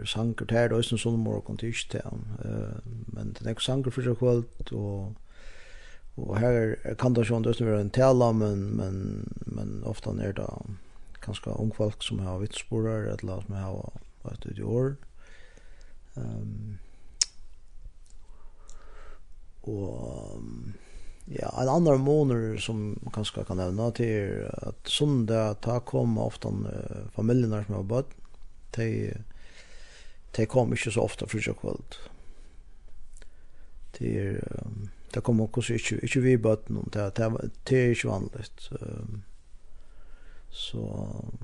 sanker 0.07 0.47
tær 0.47 0.73
og 0.73 0.85
sånn 0.85 0.99
sånn 0.99 1.19
morgon 1.19 1.57
tisdag. 1.57 2.13
Eh 2.45 2.79
men 3.07 3.33
det 3.33 3.45
nekkur 3.45 3.63
sanker 3.63 3.91
första 3.91 4.15
kvällt 4.15 4.73
och 4.73 5.13
Och 6.19 6.39
här 6.39 6.95
kan 6.99 7.15
det 7.15 7.23
ju 7.23 7.37
inte 7.37 7.65
være 7.65 7.81
en 7.81 7.91
tala 7.91 8.33
men 8.33 8.61
men 8.69 9.29
men 9.47 9.85
ofta 9.85 10.13
när 10.13 10.33
det 10.33 10.53
kanske 11.21 11.51
ung 11.51 11.71
folk 11.71 12.03
som 12.03 12.19
har 12.19 12.39
vittsporer, 12.39 13.03
eller 13.03 13.41
som 13.41 13.55
har 13.55 13.93
varit 14.23 14.47
ut 14.47 14.59
i 14.59 14.63
år. 14.63 14.97
Ehm 16.17 16.79
och 19.61 20.41
ja, 21.25 21.63
en 21.63 21.69
annan 21.69 22.01
måneder 22.01 22.57
som 22.57 22.99
man 23.03 23.13
kanske 23.13 23.45
kan 23.45 23.59
er 23.59 23.91
till 23.91 24.47
att 24.53 24.89
det 25.27 25.55
ta 25.61 25.81
komma 25.81 26.25
ofta 26.25 26.49
familjerna 27.13 27.65
som 27.65 27.75
har 27.75 27.83
bøtt, 27.83 28.11
de 28.77 29.15
de 30.37 30.47
kommer 30.47 30.77
inte 30.77 30.91
så 30.91 31.01
ofta 31.01 31.27
för 31.27 31.41
sig 31.41 31.55
kväll. 31.55 31.83
Det 33.99 34.17
er... 34.17 34.63
um, 34.65 34.89
det 35.19 35.23
kommer 35.23 35.45
också 35.45 35.73
inte 35.73 35.95
inte 35.95 36.21
vi 36.21 36.39
bort 36.39 36.69
någon 36.69 36.89
det 36.93 37.15
det 37.15 37.51
det 37.65 37.77
är 37.77 37.95
ju 37.95 38.09
vanligt 38.09 38.61
så 40.51 40.79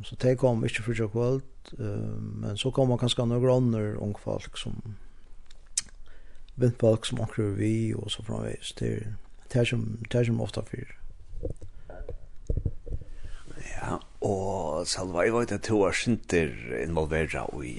så 0.05 0.17
det 0.17 0.37
kommer 0.37 0.69
inte 0.69 0.83
för 0.83 0.95
jag 0.99 1.13
kväll 1.13 1.41
men 2.43 2.57
så 2.57 2.71
kommer 2.71 2.97
kanske 2.97 3.25
några 3.25 3.57
andra 3.57 3.99
och 3.99 4.21
folk 4.21 4.59
som 4.59 4.95
vet 6.55 6.79
folk 6.79 7.07
som 7.07 7.21
åker 7.21 7.43
vi 7.43 7.95
och 7.95 8.11
så 8.11 8.23
från 8.23 8.45
vis 8.45 8.75
det 8.79 9.15
det 9.53 9.59
är 9.59 9.65
som 9.65 9.99
det 10.11 10.19
är 10.19 10.25
som 10.25 10.41
ofta 10.41 10.63
för 10.63 10.99
ja. 13.81 14.01
Og 14.25 14.87
Salva, 14.89 15.21
jeg 15.27 15.35
vet 15.35 15.53
at 15.53 15.67
to 15.67 15.83
er 15.85 15.97
sinter 15.97 16.53
involvera 16.81 17.43
i, 17.61 17.75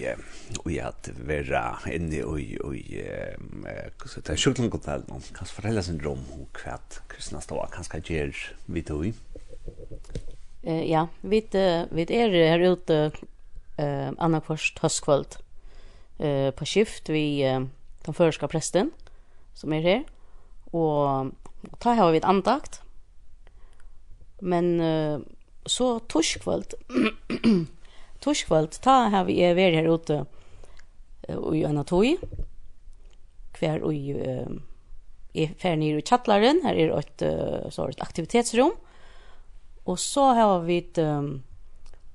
i 0.70 0.78
at 0.78 1.10
vera 1.26 1.64
inne 1.90 2.22
i, 2.38 2.46
i, 2.54 2.82
i 2.86 4.22
den 4.28 4.38
sjuklingotel 4.38 5.08
nå. 5.08 5.18
Kan 5.26 5.40
kanskje 5.40 5.58
fortelle 5.58 5.84
sin 5.86 5.98
rom 6.06 6.22
om 6.36 6.46
hva 6.60 6.78
Kristina 7.10 7.42
Stava 7.42 7.66
kan 7.74 7.88
skal 7.88 8.06
gjøre 8.06 8.54
vidt 8.70 8.94
og 8.94 9.08
i? 9.10 9.14
Ja, 10.66 11.08
vi 11.22 11.42
er 11.52 12.36
her 12.36 12.64
ute 12.66 13.00
uh, 13.10 14.12
Anna 14.18 14.42
Kvart 14.42 14.80
høstkvöld 14.82 15.38
uh, 16.22 16.50
på 16.54 16.66
skift 16.66 17.10
vi 17.14 17.42
uh, 17.46 17.66
den 18.06 18.18
føreska 18.18 18.50
presten 18.50 18.90
som 19.58 19.74
er 19.74 19.86
her 19.86 20.02
og, 20.74 21.34
og 21.70 21.78
ta 21.82 21.94
her 21.98 22.14
vi 22.14 22.22
et 22.22 22.30
andakt 22.30 22.82
men 24.42 24.74
uh, 24.82 25.22
så 25.66 26.00
torskvöld 26.00 26.74
torskvöld 28.20 28.72
ta 28.82 28.92
har 28.92 29.26
vi 29.26 29.44
är 29.44 29.58
er 29.58 29.74
här 29.74 29.96
ute 29.96 30.26
och 31.28 31.58
i 31.58 31.64
en 31.64 31.78
atoj 31.78 32.18
kvar 33.54 33.80
och 33.80 33.94
i 33.94 35.48
fär 35.58 35.76
ner 35.76 35.98
i 35.98 36.02
chattlaren 36.02 36.62
här 36.64 36.76
är 36.76 37.00
ett 37.00 37.74
så 37.74 37.88
ett 37.88 38.02
aktivitetsrum. 38.02 38.72
Och 39.84 40.00
så 40.00 40.34
har 40.34 40.60
vi 40.60 40.78
ett 40.78 41.00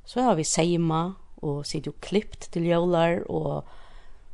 så 0.05 0.21
har 0.21 0.35
vi 0.35 0.45
seima 0.45 1.15
och 1.35 1.67
sitter 1.67 1.91
och 1.91 2.01
klippt 2.01 2.53
till 2.53 2.67
jolar 2.67 3.31
och 3.31 3.65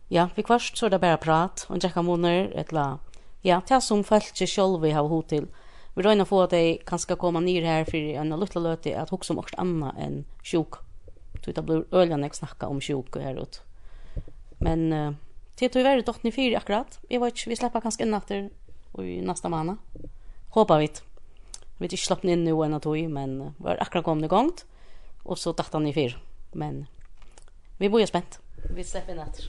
ja 0.09 0.29
vi 0.35 0.43
kvarst 0.43 0.77
så 0.77 0.89
där 0.89 0.99
bara 0.99 1.17
prat 1.17 1.67
och 1.69 1.79
dricka 1.79 2.03
munner 2.03 2.53
ett 2.55 2.73
la 2.73 2.99
ja 3.43 3.61
ta 3.61 3.81
som 3.81 4.05
fällt 4.05 4.37
sig 4.37 4.47
själv 4.47 4.81
vi 4.81 4.91
har 4.91 5.09
hot 5.09 5.29
till 5.29 5.47
vi 5.97 6.05
røyna 6.05 6.27
få 6.29 6.43
at 6.45 6.53
de 6.53 6.77
kanskje 6.85 7.17
koma 7.17 7.41
nyr 7.41 7.65
her 7.65 7.87
for 7.89 8.19
en 8.21 8.35
lutla 8.37 8.61
løte 8.61 8.93
at 9.01 9.13
hoksa 9.15 9.33
om 9.33 9.41
okst 9.41 9.57
anna 9.61 9.95
enn 9.97 10.25
sjuk. 10.45 10.83
Så 11.41 11.55
det 11.57 11.65
blir 11.65 11.87
øljan 11.95 12.25
jeg 12.27 12.37
snakka 12.37 12.69
om 12.69 12.83
sjuk 12.85 13.17
her 13.23 13.39
ut. 13.41 13.63
Men 14.61 14.93
uh, 14.93 15.15
til 15.57 15.73
tog 15.73 15.87
verre 15.87 16.05
dottni 16.05 16.33
fyri 16.35 16.57
akkurat. 16.59 16.99
Jeg 17.09 17.23
vet 17.23 17.33
ikke, 17.33 17.53
vi 17.53 17.59
slipper 17.61 17.85
kanskje 17.85 18.05
inn 18.05 18.17
etter 18.19 18.49
i 19.01 19.19
nasta 19.25 19.49
måned. 19.53 19.81
Håper 20.57 20.85
vi. 20.85 20.91
Vi 21.77 21.87
vet 21.87 21.97
ikke 21.97 22.09
slapp 22.11 22.29
inn 22.29 22.45
nu 22.45 22.53
enn 22.65 22.77
tog, 22.81 23.01
men 23.13 23.37
uh, 23.41 23.55
vi 23.57 23.71
har 23.71 23.81
akkurat 23.81 24.05
kommet 24.05 24.29
i 24.29 24.33
gongt. 24.33 24.67
Og 25.25 25.41
så 25.41 25.57
datt 25.57 25.73
han 25.73 25.89
i 25.89 25.97
fyr. 25.97 26.19
Men 26.53 26.85
vi 27.81 27.89
bor 27.89 28.05
jo 28.05 28.13
spent. 28.13 28.37
Vi 28.69 28.85
slipper 28.85 29.17
inn 29.17 29.25
etter. 29.25 29.49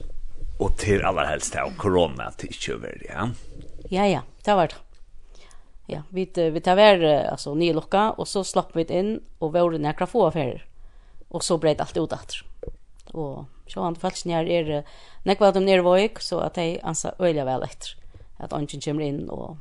Og 0.64 0.72
til 0.80 1.04
aller 1.04 1.28
helst 1.28 1.60
av 1.60 1.76
korona 1.78 2.32
til 2.40 2.56
ikke 2.56 2.78
å 2.78 2.92
ja? 3.04 3.28
Ja, 3.92 4.08
ja, 4.08 4.24
det 4.40 4.50
har 4.50 4.62
vært 4.64 4.78
det 4.78 4.87
ja, 5.88 6.02
vi 6.08 6.30
vi 6.34 6.60
tar 6.60 6.76
vär 6.76 7.24
alltså 7.24 7.54
ny 7.54 7.72
lucka 7.72 8.10
och 8.10 8.28
så 8.28 8.44
slapp 8.44 8.76
vi 8.76 8.84
in 8.84 9.20
och 9.38 9.52
vore 9.52 9.78
några 9.78 10.06
få 10.06 10.26
affärer. 10.26 10.64
Och 11.28 11.44
så 11.44 11.58
blev 11.58 11.80
allt 11.80 11.96
ut 11.96 12.12
åter. 12.12 12.44
Och 13.12 13.44
så 13.66 13.82
han 13.82 13.94
falls 13.94 14.24
när 14.24 14.44
är 14.44 14.84
när 15.22 15.34
kvar 15.34 15.52
de 15.52 15.64
ner 15.64 15.80
våg 15.80 16.22
så 16.22 16.38
att 16.38 16.56
hej 16.56 16.80
ansa 16.82 17.14
öliga 17.18 17.44
väl 17.44 17.62
efter. 17.62 17.96
Att 18.36 18.52
ungen 18.52 18.80
kommer 18.80 19.02
in 19.02 19.28
och 19.28 19.56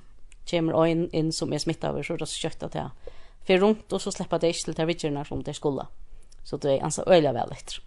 kommer 0.50 0.86
in 0.88 1.10
in 1.12 1.34
som 1.34 1.54
är 1.54 1.60
smittad 1.60 1.90
över 1.90 2.04
så 2.04 2.16
då 2.16 2.26
kött 2.26 2.64
att 2.64 2.76
jag 2.76 2.90
för 3.46 3.58
runt 3.58 3.94
och 3.94 4.02
så 4.02 4.12
släppa 4.12 4.40
det 4.40 4.54
till 4.54 4.74
där 4.74 4.86
vidgerna 4.86 5.26
som 5.26 5.44
det 5.44 5.54
skulle. 5.54 5.86
Så 6.44 6.58
det 6.58 6.78
är 6.78 6.84
ansa 6.84 7.04
öliga 7.04 7.34
väl 7.34 7.52
efter 7.52 7.82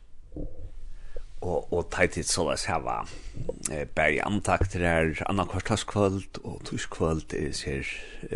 og 1.41 1.73
og 1.73 1.91
tætit 1.91 2.29
så 2.29 2.45
las 2.49 2.65
hava 2.65 3.07
eh 3.73 3.87
berg 3.95 4.21
antakt 4.27 4.73
der 4.73 5.23
anna 5.27 5.45
kvartalskvöld 5.45 6.45
og 6.45 6.61
tuskvöld 6.65 7.35
er 7.35 7.53
ser 7.53 7.85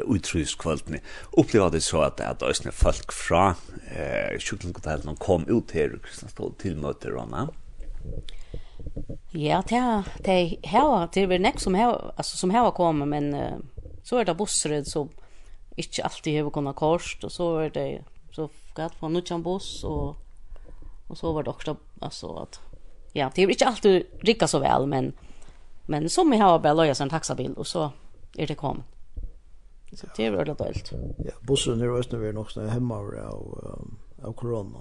utruskvöldni 0.04 1.00
uppleva 1.32 1.68
det 1.70 1.82
så 1.82 2.00
at 2.00 2.20
at 2.20 2.42
øsne 2.42 2.72
folk 2.72 3.12
fra 3.12 3.54
eh 3.90 4.38
sjukkelhotellen 4.38 5.16
kom 5.16 5.44
ut 5.48 5.70
her 5.70 5.98
Kristian 6.02 6.30
stod 6.30 6.58
til 6.58 6.76
møter 6.76 7.16
og 7.16 7.54
Ja, 9.34 9.62
det 9.68 10.04
det 10.24 10.58
här 10.64 11.08
det 11.14 11.22
är 11.22 11.38
nek 11.38 11.60
som 11.60 11.74
här 11.74 12.12
alltså 12.16 12.36
som 12.36 12.50
här 12.50 12.70
kommer 12.70 13.06
men 13.06 13.34
uh, 13.34 13.58
så 14.02 14.18
är 14.18 14.24
det 14.24 14.34
bussred 14.34 14.86
som 14.86 15.08
inte 15.76 16.02
alltid 16.02 16.42
har 16.42 16.50
kunnat 16.50 16.76
korst 16.76 17.24
och 17.24 17.32
så 17.32 17.58
är 17.58 17.70
det 17.70 18.04
så 18.32 18.48
gatt 18.74 18.94
från 18.94 19.12
Nuchan 19.12 19.42
buss 19.42 19.84
och 19.84 20.16
och 21.08 21.18
så 21.18 21.32
var 21.32 21.42
det 21.42 21.50
också 21.50 21.76
alltså 22.00 22.36
att 22.36 22.60
ja, 23.14 23.30
det 23.34 23.42
är 23.42 23.50
inte 23.50 23.66
alltid 23.66 24.06
rikka 24.20 24.48
så 24.48 24.58
väl, 24.58 24.86
men 24.86 25.12
men 25.86 26.10
som 26.10 26.30
vi 26.30 26.36
har 26.36 26.58
bara 26.58 26.72
lösa 26.72 27.02
en 27.02 27.10
taxabil 27.10 27.52
och 27.52 27.66
så 27.66 27.92
är 28.36 28.46
det 28.46 28.54
kom. 28.54 28.82
Så 29.92 30.06
det 30.16 30.26
är 30.26 30.30
väl 30.30 30.56
dåligt. 30.56 30.92
Ja, 31.18 31.32
bussen 31.40 31.80
är 31.80 31.86
när 31.86 32.18
vi 32.18 32.32
nog 32.32 32.50
snä 32.50 32.68
hemma 32.68 32.96
av 32.96 33.88
av 34.22 34.32
corona. 34.32 34.78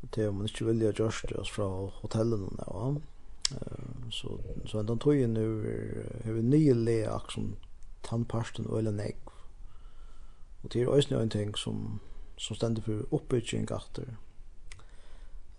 Det 0.00 0.22
är 0.22 0.30
man 0.30 0.42
inte 0.42 0.64
vill 0.64 0.82
göra 0.82 0.94
just 0.98 1.32
oss 1.32 1.50
från 1.50 1.90
hotellen 2.00 2.58
ja. 2.66 2.96
Så 4.10 4.38
så 4.66 4.78
ändå 4.78 4.96
tog 4.96 5.16
ju 5.16 5.26
nu 5.26 5.62
hur 6.24 6.42
nya 6.42 6.74
leak 6.74 7.32
som 7.32 7.56
tandpasten 8.02 8.66
och 8.66 8.78
eller 8.78 8.92
nej. 8.92 9.16
Och 10.62 10.68
det 10.68 10.80
är 10.80 11.10
ju 11.10 11.22
en 11.22 11.30
ting 11.30 11.54
som 11.54 12.00
som 12.36 12.56
ständer 12.56 12.82
för 12.82 13.04
uppbygging 13.10 13.66
efter 13.76 14.16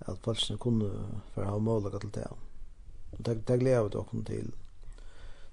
at 0.07 0.23
falskene 0.23 0.59
kunne 0.61 0.89
for 1.33 1.43
å 1.43 1.53
ha 1.53 1.59
målet 1.63 1.99
til 1.99 2.13
det. 2.15 2.25
Og 2.31 3.21
det, 3.25 3.39
det 3.47 3.59
gleder 3.61 3.87
vi 3.87 3.93
dere 3.95 4.25
til. 4.29 4.51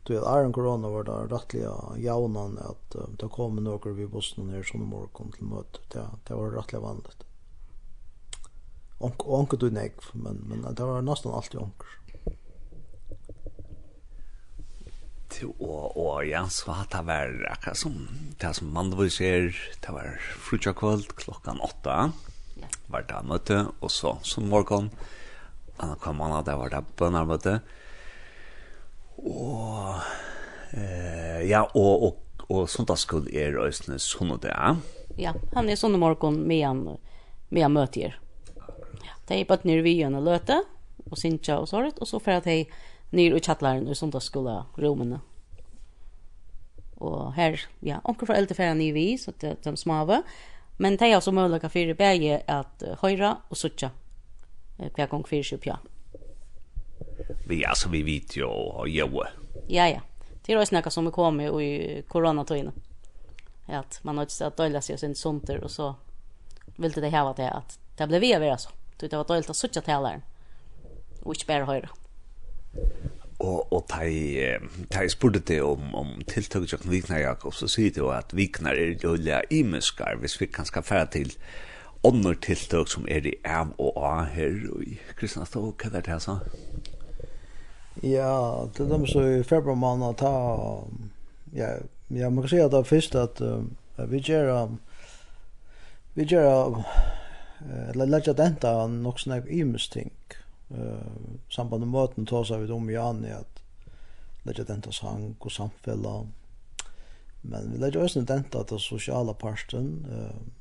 Du 0.07 0.13
vet, 0.15 0.23
er 0.23 0.45
en 0.45 0.55
korona 0.55 0.91
var 0.93 1.07
det 1.09 1.17
rettelig 1.33 1.65
jaunan 1.99 2.61
at 2.63 2.95
uh, 2.95 3.09
det 3.19 3.31
kom 3.35 3.59
noen 3.59 3.97
vi 3.97 4.07
bussen 4.07 4.53
her 4.55 4.67
sånn 4.67 4.87
morgen 4.87 5.33
til 5.35 5.51
møte. 5.51 5.83
Det, 5.91 6.05
det 6.29 6.39
var 6.39 6.55
rettelig 6.55 6.85
vanligt. 6.85 7.25
Onk, 9.03 9.27
onk 9.27 9.57
du 9.61 9.67
nek, 9.69 9.99
men, 10.15 10.39
men 10.49 10.63
det 10.63 10.87
var 10.87 11.03
nesten 11.05 11.35
alltid 11.35 11.65
onk. 11.67 11.89
Og, 15.37 15.99
og 16.01 16.23
ja, 16.25 16.47
så 16.49 16.71
at 16.73 16.95
det 16.95 17.03
var 17.05 17.35
akkurat 17.51 17.77
som, 17.77 17.99
det 18.41 18.55
som 18.57 18.71
man 18.73 18.95
var 18.97 19.11
ser, 19.13 19.51
det 19.85 19.93
var 19.93 20.17
frutjakvöld 20.47 21.11
klokkan 21.19 21.61
åtta. 21.61 21.99
Ja 22.07 22.36
Ja. 22.57 22.69
Var 22.93 23.07
det 23.09 23.23
møte, 23.29 23.59
og 23.81 23.93
så 23.93 24.17
som 24.25 24.49
morgen, 24.51 24.91
anna 25.77 25.97
kom 26.01 26.23
anna, 26.25 26.43
det, 26.47 26.55
var 26.57 26.73
det 26.73 26.83
bønnermøte. 26.97 27.59
Og, 29.25 30.01
eh, 30.77 31.43
ja, 31.49 31.65
og, 31.75 32.07
og, 32.07 32.47
og 32.49 32.69
sundagskull 32.71 33.29
er 33.33 33.59
Øysene 33.61 33.99
sånn 34.01 34.35
og 34.37 34.43
det 34.45 34.55
er. 34.55 34.81
Ja, 35.21 35.33
han 35.55 35.69
er 35.69 35.79
sånn 35.81 35.97
morgen 36.01 36.43
med 36.49 36.65
han, 36.65 36.83
med 37.49 37.65
han 37.65 37.77
møter. 37.77 38.19
Ja, 39.05 39.17
de 39.29 39.41
er 39.41 39.49
bare 39.49 39.69
nere 39.69 39.85
vi 39.85 39.97
gjør 40.01 40.19
løte, 40.21 40.61
og 41.07 41.21
sinja 41.21 41.61
og 41.61 41.71
sånt, 41.71 42.01
og 42.01 42.09
så 42.09 42.21
får 42.21 42.41
jeg 42.41 42.69
nere 43.17 43.39
i 43.39 43.43
kjattlaren 43.45 43.89
i 43.89 43.97
sundagskulla 43.97 44.63
rommene. 44.81 45.23
Og 46.97 47.35
her, 47.37 47.61
ja, 47.85 48.01
omkring 48.05 48.31
for 48.31 48.37
eldre 48.37 48.57
fer 48.57 48.73
han 48.73 48.81
i 48.81 48.93
vi, 48.97 49.11
så 49.21 49.35
det 49.41 49.51
er 49.53 49.59
de 49.65 49.77
smave. 49.77 50.23
Og 50.23 50.25
Men 50.77 50.97
det 51.01 51.09
er 51.09 51.17
også 51.17 51.33
mulig 51.33 51.61
for 51.63 51.89
det 51.89 51.97
begge 51.97 52.41
at 52.53 52.85
høyre 53.01 53.37
og 53.51 53.57
suttje 53.57 53.91
hver 54.77 55.09
gang 55.09 55.25
fyrir 55.25 55.47
seg 55.47 55.63
pja. 55.65 55.79
Vi, 57.47 57.63
er 57.63 57.71
altså, 57.73 57.89
vi 57.89 58.03
vet 58.05 58.37
jo 58.37 58.51
og 58.51 58.91
gjøre. 58.91 59.31
Ja, 59.73 59.87
ja. 59.89 60.03
Det 60.45 60.55
er 60.55 60.61
også 60.61 60.77
noe 60.77 60.93
som 60.93 61.09
er 61.09 61.15
kommet 61.15 61.55
i 61.63 62.03
koronatøyene. 62.11 62.75
At 63.67 63.99
man 64.07 64.21
har 64.21 64.29
ikke 64.29 64.53
døyla 64.61 64.83
seg 64.85 65.01
sin 65.01 65.17
sunter, 65.19 65.63
og 65.65 65.73
så 65.73 65.95
vil 66.77 66.95
det 66.95 67.11
hava 67.15 67.33
det 67.35 67.49
at 67.51 67.79
det 67.99 68.07
ble 68.11 68.21
vi 68.23 68.35
av 68.37 68.45
det, 68.45 68.53
altså. 68.53 68.75
Det 69.01 69.13
var 69.13 69.27
døyla 69.29 69.57
suttje 69.57 69.83
taleren, 69.83 70.23
og 71.25 71.35
ikke 71.35 71.49
bare 71.51 71.69
høyre. 71.71 71.91
Og, 73.39 73.73
og 73.73 73.85
de, 73.93 74.57
de 74.93 75.09
spurte 75.13 75.43
det 75.45 75.61
om, 75.63 75.95
om 75.95 76.15
tiltøkket 76.29 76.81
til 76.81 76.91
Viknar 76.91 77.19
Jakob 77.21 77.53
så 77.55 77.69
sier 77.69 77.93
det 77.93 78.01
jo 78.01 78.09
at 78.15 78.33
Viknar 78.33 78.79
er 78.81 78.95
jo 79.03 79.13
lea 79.21 79.43
imeskar, 79.53 80.17
hvis 80.23 80.41
vi 80.41 80.49
kan 80.49 80.65
skal 80.65 80.87
fara 80.87 81.05
til 81.13 81.35
ånder 82.07 82.35
tiltak 82.41 82.89
som 82.89 83.05
er 83.11 83.27
i 83.27 83.35
av 83.45 83.75
og 83.83 83.99
A 84.01 84.25
her, 84.31 84.57
og 84.73 84.85
i 84.87 84.97
Kristianstad, 85.19 85.61
hva 85.61 85.91
er 85.91 86.01
det 86.01 86.13
her 86.13 86.23
så? 86.23 86.39
Ja, 88.05 88.67
til 88.77 88.89
dem 88.91 89.07
så 89.09 89.25
i 89.27 89.43
februar 89.43 89.77
måned 89.81 90.19
ta, 90.21 90.33
ja, 91.57 91.75
ja, 92.11 92.31
man 92.31 92.45
kan 92.45 92.53
si 92.53 92.61
at 92.63 92.73
det 92.73 92.81
er 92.81 92.89
først 92.89 93.17
at 93.21 93.41
uh, 93.41 93.65
vi 94.11 94.21
gjør, 94.21 94.53
um, 94.63 94.81
vi 96.15 96.25
gjør, 96.29 96.79
uh, 96.81 97.89
eller 97.91 98.13
legger 98.13 98.37
denta 98.37 98.75
nok 98.87 99.21
sånne 99.21 99.43
imesting, 99.51 100.13
ja, 100.31 100.46
eh 100.71 101.07
samband 101.51 101.81
med 101.81 101.89
möten 101.89 102.27
tar 102.27 102.45
så 102.45 102.59
vi 102.59 102.73
om 102.73 102.91
Jan 102.91 103.25
i 103.25 103.33
att 103.33 103.63
lägga 104.43 104.65
den 104.65 104.83
till 104.83 104.93
sang 104.93 105.37
och 105.39 105.53
samfälla. 105.53 106.27
Men 107.41 107.73
vi 107.73 107.79
lägger 107.79 108.05
också 108.05 108.21
den 108.21 108.45
till 108.45 108.65
den 108.69 108.79
sociala 108.79 109.35
parten. 109.35 110.07
eh 110.11 110.57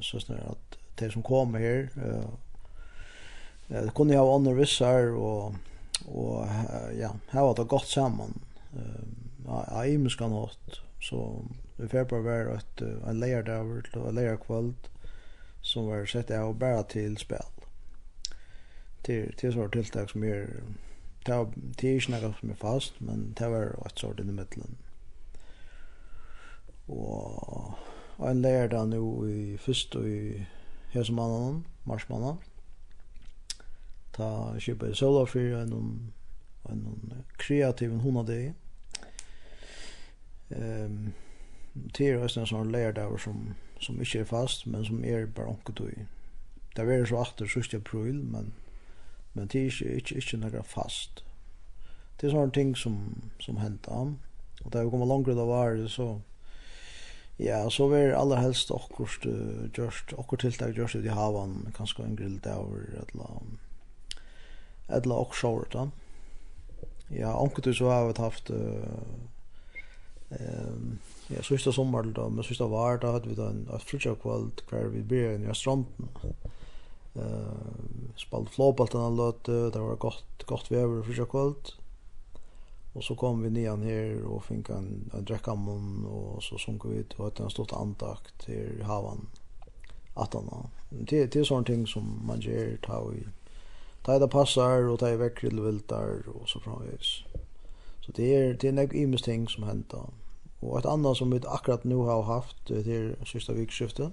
så 0.00 0.20
snarare 0.20 0.48
att 0.48 0.78
det 0.94 1.10
som 1.10 1.22
kommer 1.22 1.58
här 1.58 1.90
eh 1.96 3.84
uh, 3.84 3.90
kunde 3.90 4.16
ha 4.16 4.34
andra 4.34 4.52
vissar 4.52 5.14
och, 5.14 5.54
och 6.06 6.46
ja, 7.00 7.10
här 7.28 7.42
var 7.42 7.54
det 7.54 7.64
gott 7.64 7.86
samman. 7.86 8.40
eh 8.76 9.02
ja, 9.46 9.86
i 9.86 9.98
muskan 9.98 10.32
åt 10.32 10.80
Så 11.00 11.44
vi 11.76 11.88
får 11.88 12.04
bara 12.04 12.20
vara 12.20 12.54
ett, 12.54 12.80
en 13.08 13.20
lejardavert 13.20 13.96
och 13.96 14.18
en 14.18 14.38
kvalt 14.38 14.90
som 15.62 15.86
var 15.86 16.06
sett 16.06 16.30
av 16.30 16.54
bara 16.54 16.82
till 16.82 17.16
spel 17.16 17.55
det 19.06 19.40
det 19.40 19.52
sort 19.52 19.72
tilltag 19.72 20.10
som 20.10 20.24
är 20.24 20.62
ta 21.24 21.52
det 21.54 21.96
är 21.96 22.00
som 22.00 22.50
är 22.50 22.54
fast 22.54 23.00
men 23.00 23.34
det 23.38 23.48
var 23.48 23.86
ett 23.86 23.98
sort 23.98 24.20
i 24.20 24.24
mitten. 24.24 24.76
Och 26.86 28.28
en 28.28 28.42
lärdag 28.42 28.88
nu 28.88 29.30
i 29.30 29.58
först 29.58 29.94
och 29.94 30.08
i 30.08 30.46
hesmannen, 30.92 31.64
marsmannen. 31.84 32.36
Ta 34.12 34.58
köpa 34.58 34.94
solo 34.94 35.26
för 35.26 35.40
en 35.40 35.72
om 35.72 36.12
en 36.68 37.24
kreativ 37.36 37.90
hon 37.90 38.16
hade. 38.16 38.54
Ehm 40.48 41.12
det 41.76 42.04
är 42.04 42.08
ju 42.08 42.22
en 42.22 42.46
sån 42.46 42.72
lärdag 42.72 43.20
som 43.20 43.54
som 43.80 43.98
inte 44.00 44.20
är 44.20 44.24
fast 44.24 44.66
men 44.66 44.84
som 44.84 45.04
är 45.04 45.26
bara 45.26 45.46
onkel 45.46 45.74
då. 45.74 45.84
Det 46.74 46.84
var 46.84 47.06
så 47.06 47.16
åter 47.16 47.46
6 47.46 47.74
april 47.74 48.22
men 48.22 48.52
men 49.36 49.48
det 49.52 49.60
er 49.60 49.64
ikke, 49.70 49.96
ikke, 50.00 50.16
ikke 50.22 50.38
noe 50.40 50.62
fast. 50.64 51.20
Det 52.16 52.28
er 52.28 52.32
sånne 52.32 52.54
ting 52.56 52.72
som, 52.78 52.96
som 53.44 53.58
henter. 53.60 54.14
Og 54.64 54.72
da 54.72 54.82
vi 54.82 54.92
kommer 54.92 55.08
langere 55.10 55.34
til 55.34 55.42
å 55.44 55.50
være, 55.50 55.90
så 55.92 56.06
ja, 57.36 57.58
så 57.68 57.90
vil 57.92 58.14
aller 58.16 58.40
helst 58.40 58.72
akkurat 58.72 59.28
uh, 59.28 59.66
gjørst, 59.76 60.14
akkurat 60.16 60.46
tiltak 60.46 60.72
gjørst 60.78 61.02
ut 61.02 61.04
i 61.04 61.12
havan, 61.12 61.58
kanskje 61.76 62.06
en 62.06 62.16
grill 62.16 62.38
der, 62.44 62.64
eller 63.04 63.38
eller 64.88 65.20
akkurat 65.20 65.40
sjåret 65.42 65.76
da. 65.76 65.84
Ja, 67.12 67.34
anket 67.36 67.68
så 67.76 67.92
har 67.92 68.08
vi 68.08 68.16
haft 68.22 68.50
uh, 68.50 69.04
um, 70.32 70.96
ja, 71.28 71.44
sørste 71.44 71.76
sommer 71.76 72.08
da, 72.16 72.30
men 72.32 72.46
sørste 72.46 72.70
var 72.72 73.04
da 73.04 73.12
hadde 73.18 73.28
vi 73.28 73.36
da 73.36 73.52
en 73.52 73.66
frutjakvald 73.84 74.64
hver 74.70 74.88
vi 74.96 75.04
ber 75.04 75.36
i 75.36 75.50
Østranden. 75.52 76.08
Ja 76.24 76.55
Eh, 77.16 78.16
spalt 78.16 78.50
flåbalten 78.50 79.00
han 79.00 79.16
løt, 79.16 79.46
det 79.46 79.80
var 79.80 79.96
gott 79.96 80.36
gott 80.46 80.70
väder 80.70 81.02
för 81.02 81.14
seg 81.14 81.30
kallt. 81.30 81.74
Och 82.92 83.04
så 83.04 83.14
kom 83.14 83.42
vi 83.42 83.50
ner 83.50 83.76
här 83.76 84.22
och 84.24 84.44
fick 84.44 84.68
en, 84.68 85.10
en 85.14 85.24
dricka 85.24 85.54
mun 85.54 86.04
och 86.04 86.42
så 86.42 86.58
sjönk 86.58 86.84
vi 86.84 86.96
ut 86.96 87.12
och 87.12 87.24
høyt 87.24 87.40
en 87.40 87.50
stort 87.50 87.72
antakt 87.72 88.46
till 88.46 88.82
havan, 88.82 89.26
atana. 90.14 90.70
Det, 90.90 91.26
det 91.26 91.40
är 91.40 91.44
sånne 91.44 91.66
ting 91.66 91.86
som 91.86 92.22
man 92.26 92.40
gör 92.40 92.78
ta 92.82 93.12
i, 93.14 93.26
ta 94.04 94.18
det 94.18 94.28
passar, 94.28 94.88
och 94.88 94.98
ta 94.98 95.10
i 95.10 95.16
veck 95.16 95.40
till 95.40 95.60
viltar 95.60 96.28
och 96.28 96.48
så 96.48 96.60
framvis. 96.60 97.24
Så 98.00 98.12
det 98.12 98.34
är 98.34 98.54
det 98.54 98.68
är 98.68 98.72
några 98.72 98.94
imes 98.94 99.22
ting 99.22 99.48
som 99.48 99.62
hentar. 99.62 100.08
Og 100.60 100.78
ett 100.78 100.86
annat 100.86 101.16
som 101.16 101.30
vi 101.30 101.40
akkurat 101.46 101.84
nu 101.84 101.94
har 101.94 102.22
haft, 102.22 102.66
det 102.66 102.86
är 102.86 103.24
sista 103.24 103.52
vikskiftet, 103.52 104.12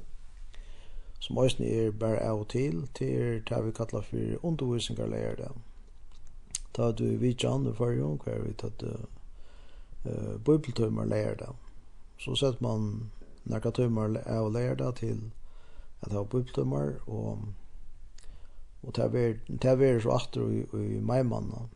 som 1.23 1.37
eisen 1.39 1.63
er 1.63 1.93
bare 1.95 2.19
av 2.19 2.41
og 2.43 2.49
til, 2.51 2.81
til 2.99 3.43
det 3.47 3.59
vi 3.65 3.71
kallar 3.71 4.03
for 4.03 4.47
undervisningarleir 4.49 5.37
det. 5.39 5.51
Da 6.75 6.91
du 6.91 7.05
i 7.05 7.19
vidjan 7.21 7.63
for 7.63 7.77
forrige 7.77 8.17
hver 8.25 8.41
vi 8.43 8.53
tatt 8.59 8.83
uh, 8.83 10.35
bibeltøymer 10.43 11.07
leir 11.07 11.37
det. 11.39 11.47
Så 12.19 12.35
sett 12.35 12.59
man 12.61 13.11
nekka 13.47 13.71
tøymer 13.71 14.19
av 14.25 14.51
leir 14.51 14.75
det 14.75 14.95
til 14.99 15.21
at 16.03 16.11
ha 16.11 16.23
bibeltøymer, 16.23 16.97
og, 17.07 17.47
og 18.83 18.93
ta 18.93 19.07
er 19.07 19.99
så 20.03 20.17
atter 20.17 20.49
i, 20.51 20.65
i 20.75 20.99
meimanna. 20.99 21.69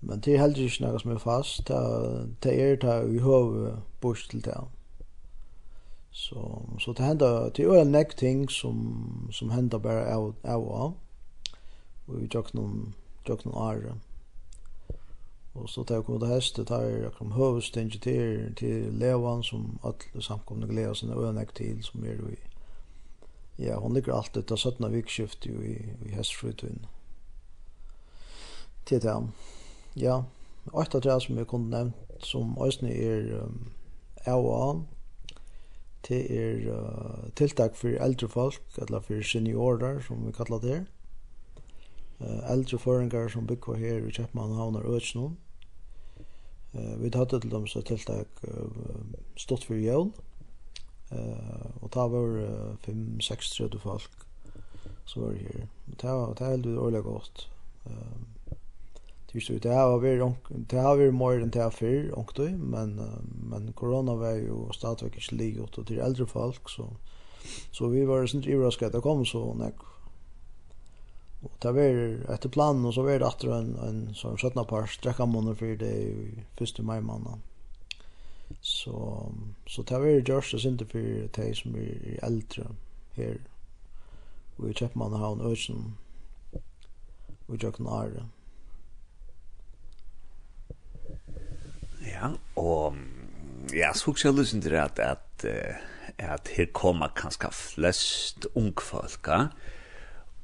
Men 0.00 0.20
det 0.20 0.34
er 0.34 0.44
heller 0.44 0.68
ikke 0.68 0.84
noe 0.84 1.00
som 1.00 1.14
er 1.16 1.22
fast, 1.22 1.72
det 2.44 2.52
er 2.60 2.76
det 2.76 2.98
i 3.14 3.24
høve 3.24 3.78
bors 4.00 4.28
til 4.28 4.44
det. 4.44 4.60
Så 6.10 6.62
så 6.80 6.92
det 6.92 7.02
händer 7.02 7.50
till 7.50 7.70
en 7.70 7.92
neck 7.92 8.16
ting 8.16 8.48
som 8.48 9.28
som 9.32 9.50
händer 9.50 9.78
bara 9.78 10.16
av 10.16 10.34
av 10.44 10.94
och 12.06 12.22
vi 12.22 12.28
tog 12.28 12.54
någon 12.54 12.94
tog 13.26 13.46
någon 13.46 13.62
ar. 13.62 13.94
Och 15.52 15.70
så 15.70 15.84
tar 15.84 16.02
kom 16.02 16.18
det 16.18 16.26
häst 16.26 16.56
det 16.56 16.64
tar 16.64 16.80
här 16.80 17.10
kom 17.18 17.32
host 17.32 17.74
till 17.74 18.54
till 18.56 18.98
Levan 18.98 19.42
som 19.42 19.78
alla 19.82 20.20
samkomna 20.20 20.66
glädje 20.66 20.94
sen 20.94 21.10
öl 21.10 21.34
neck 21.34 21.54
till 21.54 21.82
som 21.82 22.04
är 22.04 22.16
då 22.16 22.30
i 22.30 22.38
Ja, 23.60 23.78
hon 23.78 23.94
ligger 23.94 24.12
alltid 24.12 24.46
till 24.46 24.56
17 24.56 24.92
vikskift 24.92 25.46
ju 25.46 25.52
i, 25.52 25.94
i 26.06 26.12
hästfrutvinn. 26.12 26.86
Till 28.84 29.00
det 29.00 29.28
Ja, 29.94 30.24
och 30.72 31.00
det 31.02 31.20
som 31.20 31.38
jag 31.38 31.48
kunde 31.48 31.76
nämnt 31.76 31.96
som 32.20 32.58
ösne 32.58 32.92
är 32.92 33.32
um, 33.32 33.70
Ewan, 34.24 34.86
det 36.06 36.20
er 36.30 36.70
uh, 36.72 37.30
tiltak 37.36 37.76
for 37.76 37.88
eldre 37.88 38.28
folk, 38.28 38.62
eller 38.78 39.00
for 39.00 39.22
seniorer, 39.22 40.00
som 40.00 40.26
vi 40.26 40.32
kallar 40.32 40.62
det. 40.62 40.78
Uh, 42.20 42.52
eldre 42.52 42.78
føringar 42.78 43.28
som 43.28 43.46
bygger 43.46 43.74
her 43.82 44.06
i 44.06 44.14
Kjeppmann 44.14 44.54
havner 44.54 44.86
Øtsnån. 44.86 45.36
Uh, 46.74 46.94
vi 47.02 47.10
hadde 47.14 47.40
til 47.40 47.50
dem 47.50 47.66
så 47.66 47.82
tiltak 47.82 48.42
uh, 48.44 48.70
stått 49.36 49.66
for 49.66 49.74
jævn, 49.74 50.14
uh, 51.12 51.82
og 51.82 51.90
ta 51.92 52.06
var 52.06 52.38
uh, 52.38 52.88
5-6-30 52.88 53.78
folk 53.82 54.24
som 55.08 55.22
var 55.22 55.36
her. 55.40 55.66
Det 55.98 56.08
er 56.08 56.50
veldig 56.50 56.78
årlig 56.78 57.02
godt. 57.02 57.48
Uh, 57.86 58.37
Tyst 59.32 59.50
ut 59.50 59.62
det 59.62 59.74
har 59.74 59.98
vi 59.98 60.32
det 60.48 60.78
har 60.78 60.96
vi 60.96 61.10
mer 61.12 61.42
än 61.42 61.50
det 61.50 61.62
har 61.62 61.70
för 61.70 62.18
och 62.18 62.32
då 62.34 62.42
men 62.42 63.00
men 63.50 63.72
corona 63.72 64.14
var 64.14 64.32
ju 64.32 64.72
stadigt 64.72 65.02
inte 65.02 65.32
lig 65.32 65.60
och 65.60 65.86
till 65.86 65.98
äldre 65.98 66.26
folk 66.26 66.68
så 66.68 66.96
så 67.72 67.88
vi 67.88 68.04
var 68.04 68.26
sent 68.26 68.46
överraskade 68.46 68.86
att 68.86 68.92
det 68.92 69.00
kom 69.00 69.26
så 69.26 69.54
när 69.54 69.72
och 71.42 71.52
det 71.58 71.72
var 71.72 72.32
efter 72.34 72.48
plan 72.48 72.84
och 72.84 72.94
så 72.94 73.02
var 73.02 73.18
det 73.18 73.24
åter 73.24 73.52
en 73.52 73.76
en 73.76 74.14
sån 74.14 74.36
sjutton 74.36 74.66
par 74.66 74.86
sträcka 74.86 75.26
månader 75.26 75.54
för 75.54 75.76
det 75.76 76.14
första 76.56 76.82
maj 76.82 77.00
månaden. 77.00 77.42
Så 78.60 79.32
så 79.66 79.82
det 79.82 79.98
var 79.98 80.06
just 80.06 80.52
det 80.52 80.68
inte 80.68 80.84
för 80.84 81.28
de 81.32 81.54
som 81.54 81.74
är 81.74 82.18
äldre 82.22 82.66
här. 83.12 83.40
Och 84.56 84.70
i 84.70 84.74
Köpenhamn 84.74 85.14
har 85.14 85.32
en 85.32 85.52
ösen. 85.52 85.94
Och 87.46 87.56
jag 87.62 87.74
kan 87.74 87.86
Ja, 92.08 92.32
og 92.56 92.96
ja, 93.74 93.92
så 93.94 94.10
husker 94.10 94.30
jeg 94.30 94.38
lysen 94.38 94.62
til 94.64 94.76
at, 94.80 94.98
at, 94.98 95.44
at 96.18 96.48
her 96.56 96.70
kommer 96.72 97.12
kanskje 97.16 97.50
flest 97.52 98.46
ungfolka, 98.54 99.48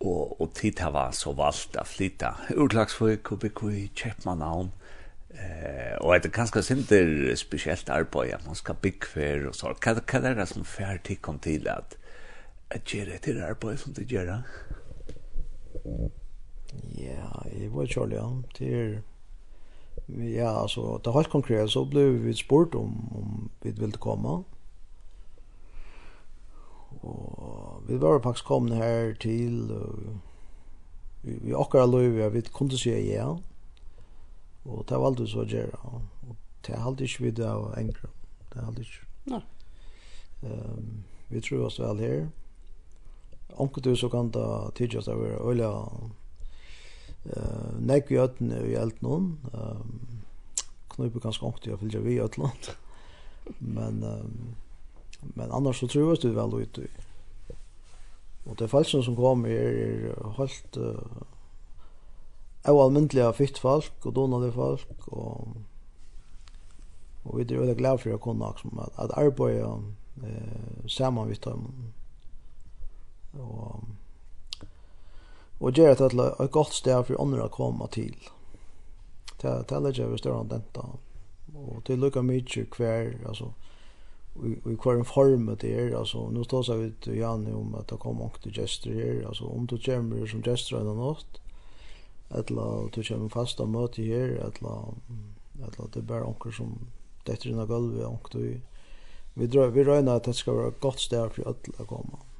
og, 0.00 0.40
og 0.40 0.55
tid 0.55 0.83
har 0.85 1.11
så 1.16 1.33
valgt 1.33 1.79
å 1.81 1.85
flytte. 1.88 2.35
Urklagsfolk, 2.57 3.22
Kubikui, 3.24 3.87
Kjeppmannhavn, 3.96 4.72
eh, 5.33 5.94
og 6.00 6.14
det 6.18 6.31
er 6.31 6.37
kanskje 6.37 6.64
sinter 6.66 7.14
spesielt 7.40 7.90
arbeid 7.90 8.35
at 8.37 8.46
man 8.46 8.59
skal 8.59 8.79
bygge 8.83 9.12
for 9.14 9.48
og 9.48 9.57
så. 9.57 9.72
Hva, 9.79 9.96
hva 10.00 10.20
er 10.20 10.38
det 10.40 10.48
som 10.50 10.66
fjer 10.68 11.00
tid 11.07 11.22
kom 11.24 11.40
til 11.42 11.68
at, 11.72 11.96
at 12.74 12.85
gjør 12.85 13.14
det 13.14 13.22
til 13.24 13.40
arbeid 13.42 13.81
som 13.81 13.96
det 13.96 14.11
gjør? 14.11 14.37
Ja, 16.98 17.27
jeg 17.55 17.72
var 17.72 17.87
kjærlig, 17.87 18.18
ja. 18.18 18.29
til 18.59 19.03
ja, 20.09 20.62
altså, 20.62 20.99
det 20.99 21.07
er 21.07 21.17
helt 21.19 21.31
konkret 21.33 21.71
så 21.71 21.85
ble 21.85 22.05
vi 22.25 22.35
spurt 22.37 22.75
om 22.75 22.93
om 23.17 23.51
vi 23.62 23.71
ville 23.71 24.01
komme. 24.01 24.43
Og 27.05 27.83
vi 27.88 27.97
var 28.01 28.21
faktiskt 28.21 28.47
komna 28.47 28.75
här 28.75 29.14
till 29.21 29.73
vi 31.23 31.38
vi 31.43 31.55
akkurat 31.55 31.88
Louis 31.88 32.12
vi 32.12 32.29
vi 32.29 32.43
kunne 32.43 32.79
si 32.79 33.14
ja. 33.14 33.38
Og 34.64 34.85
det 34.88 34.97
var 34.97 35.07
alltid 35.07 35.29
så 35.29 35.45
gärna. 35.45 35.79
Og 36.29 36.37
det 36.67 36.77
har 36.77 36.87
alltid 36.87 37.35
det 37.35 37.51
av 37.51 37.75
enkla. 37.79 38.09
Det 38.53 38.61
har 38.61 38.67
alltid. 38.67 38.87
Nei. 39.25 39.40
um, 40.43 41.05
vi 41.29 41.40
tror 41.40 41.64
oss 41.67 41.81
vel 41.81 41.99
her. 41.99 42.29
Onkel 43.49 43.83
du 43.83 43.97
så 43.97 44.09
kan 44.09 44.31
da 44.31 44.71
tidigt 44.75 45.09
av 45.09 45.19
vara 45.19 45.51
öliga 45.51 45.88
eh 47.25 47.81
nekk 47.81 48.11
i 48.11 48.19
i 48.73 48.77
allt 48.77 49.03
nån. 49.03 49.39
Ehm 49.55 50.15
knupe 50.95 51.21
ganske 51.21 51.47
ångt 51.47 51.67
jeg 51.67 51.79
fylger 51.81 52.05
vi 52.05 52.17
i 52.17 52.23
allt 52.23 52.39
land. 52.39 52.71
Men 53.59 54.05
men 55.35 55.51
annars 55.51 55.81
så 55.81 55.89
tror 55.89 56.09
jag 56.09 56.23
det 56.23 56.35
väl 56.37 56.61
ut. 56.63 56.79
Och 58.45 58.57
det 58.57 58.69
fallet 58.69 59.05
som 59.05 59.17
kommer 59.17 59.49
är 59.49 60.15
helt 60.37 60.77
oallmyndliga 62.65 63.33
fitt 63.33 63.59
folk 63.59 64.07
och 64.07 64.13
donade 64.13 64.53
folk 64.53 65.09
och 65.09 65.49
och 67.25 67.39
vi 67.39 67.55
är 67.55 67.59
väldigt 67.59 67.79
glada 67.79 67.99
för 67.99 68.15
att 68.15 68.21
kunna 68.21 68.51
liksom 68.51 68.79
att, 68.79 68.99
att 68.99 69.19
arbeta 69.19 69.83
eh, 70.23 70.87
samman 70.89 71.29
vid 71.29 71.41
dem 71.41 71.93
och 73.33 73.81
og 75.64 75.72
gjør 75.72 75.94
det 75.94 76.11
til 76.11 76.20
et 76.20 76.50
godt 76.53 76.74
sted 76.77 77.07
for 77.09 77.20
andre 77.22 77.46
å 77.48 77.53
komme 77.53 77.88
til. 77.92 78.14
Det 79.40 79.72
er 79.72 79.85
litt 79.85 80.00
over 80.00 80.20
større 80.20 80.44
denta. 80.48 80.85
Og 81.55 81.83
det 81.87 81.96
till 81.96 82.22
mye 82.22 82.66
hver, 82.77 83.14
altså, 83.27 83.44
alltså 83.44 83.53
i 84.42 84.74
hver 84.83 85.03
form 85.03 85.46
det 85.61 85.70
er, 85.70 85.96
altså, 85.98 86.29
nå 86.31 86.42
står 86.44 86.62
så 86.62 86.74
ut 86.74 87.07
Janne 87.07 87.55
om 87.55 87.74
at 87.79 87.88
det 87.90 88.00
kommer 88.03 88.27
mange 88.27 88.42
til 88.42 88.53
gester 88.53 88.92
her, 88.92 89.27
altså, 89.29 89.46
om 89.46 89.66
du 89.66 89.79
kommer 89.79 90.27
som 90.27 90.42
gester 90.42 90.79
en 90.79 90.96
något 90.96 91.40
eller 92.31 92.90
du 92.90 93.03
kommer 93.03 93.29
fast 93.29 93.61
og 93.61 93.68
møte 93.68 94.03
her, 94.03 94.35
eller, 94.42 94.94
eller 95.61 95.90
det 95.92 96.00
er 96.03 96.09
bare 96.09 96.27
noen 96.27 96.53
som 96.57 96.72
detter 97.27 97.50
inn 97.50 97.61
av 97.62 97.68
gulvet, 97.70 98.07
og 98.07 98.31
vi, 99.35 99.46
drar, 99.46 99.70
vi 99.70 99.85
røyner 99.85 100.16
at 100.16 100.27
det 100.27 100.35
skal 100.35 100.57
være 100.59 100.72
et 100.74 100.81
godt 100.81 101.00
sted 101.05 101.31
for 101.37 101.53
alle 101.53 101.77
å 101.79 101.87
komme. 101.87 102.18
Mm. 102.18 102.34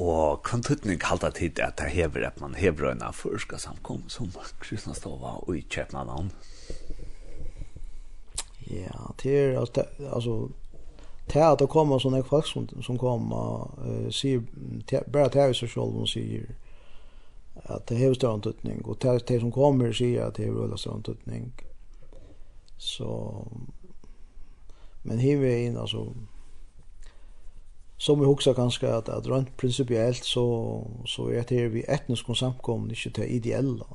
Og 0.00 0.42
kan 0.42 0.62
tøtning 0.64 1.00
kalta 1.00 1.28
tid 1.30 1.60
at 1.60 1.76
det 1.78 1.90
hever 1.92 2.26
at 2.26 2.40
man 2.40 2.54
hever 2.54 2.90
øyna 2.90 3.10
førska 3.12 3.58
samkom 3.58 4.08
som 4.08 4.32
kristna 4.60 4.94
Stova 4.94 5.36
og 5.44 5.56
i 5.56 5.60
Kjepnadan. 5.68 6.30
Ja, 8.70 9.12
det 9.22 9.38
er 9.38 9.58
altså 9.60 10.48
det 11.32 11.42
at 11.42 11.58
det 11.58 11.68
kommer 11.68 11.98
sånne 11.98 12.22
folk 12.26 12.46
som, 12.46 12.66
som 12.82 12.98
kommer 12.98 13.70
uh, 13.78 14.08
sier, 14.10 14.40
bare 15.12 15.28
det 15.28 15.42
er 15.42 15.52
så 15.52 15.68
selv 15.70 16.00
og 16.02 16.08
sier 16.08 16.48
at 17.64 17.88
det 17.88 17.98
hever 17.98 18.14
større 18.14 18.38
antutning 18.38 18.80
og 18.84 18.98
det, 19.02 19.28
det 19.28 19.40
som 19.40 19.52
kommer 19.52 19.92
sier 19.92 20.26
at 20.26 20.36
det 20.36 20.48
hever 20.48 20.64
veldig 20.64 20.78
større 20.78 20.96
antutning 20.96 21.52
så 22.78 23.44
men 25.02 25.20
hever 25.20 25.66
inn 25.66 25.78
altså 25.78 26.06
som 28.00 28.20
vi 28.20 28.26
huxar 28.26 28.54
ganska 28.54 28.96
att 28.96 29.08
att 29.08 29.26
rent 29.26 29.56
principiellt 29.56 30.24
så 30.24 30.86
så 31.06 31.28
är 31.28 31.44
det 31.48 31.68
vi 31.68 31.84
etnisk 31.88 32.36
samkom 32.36 32.90
inte 32.90 33.10
till 33.10 33.24
ideella. 33.24 33.86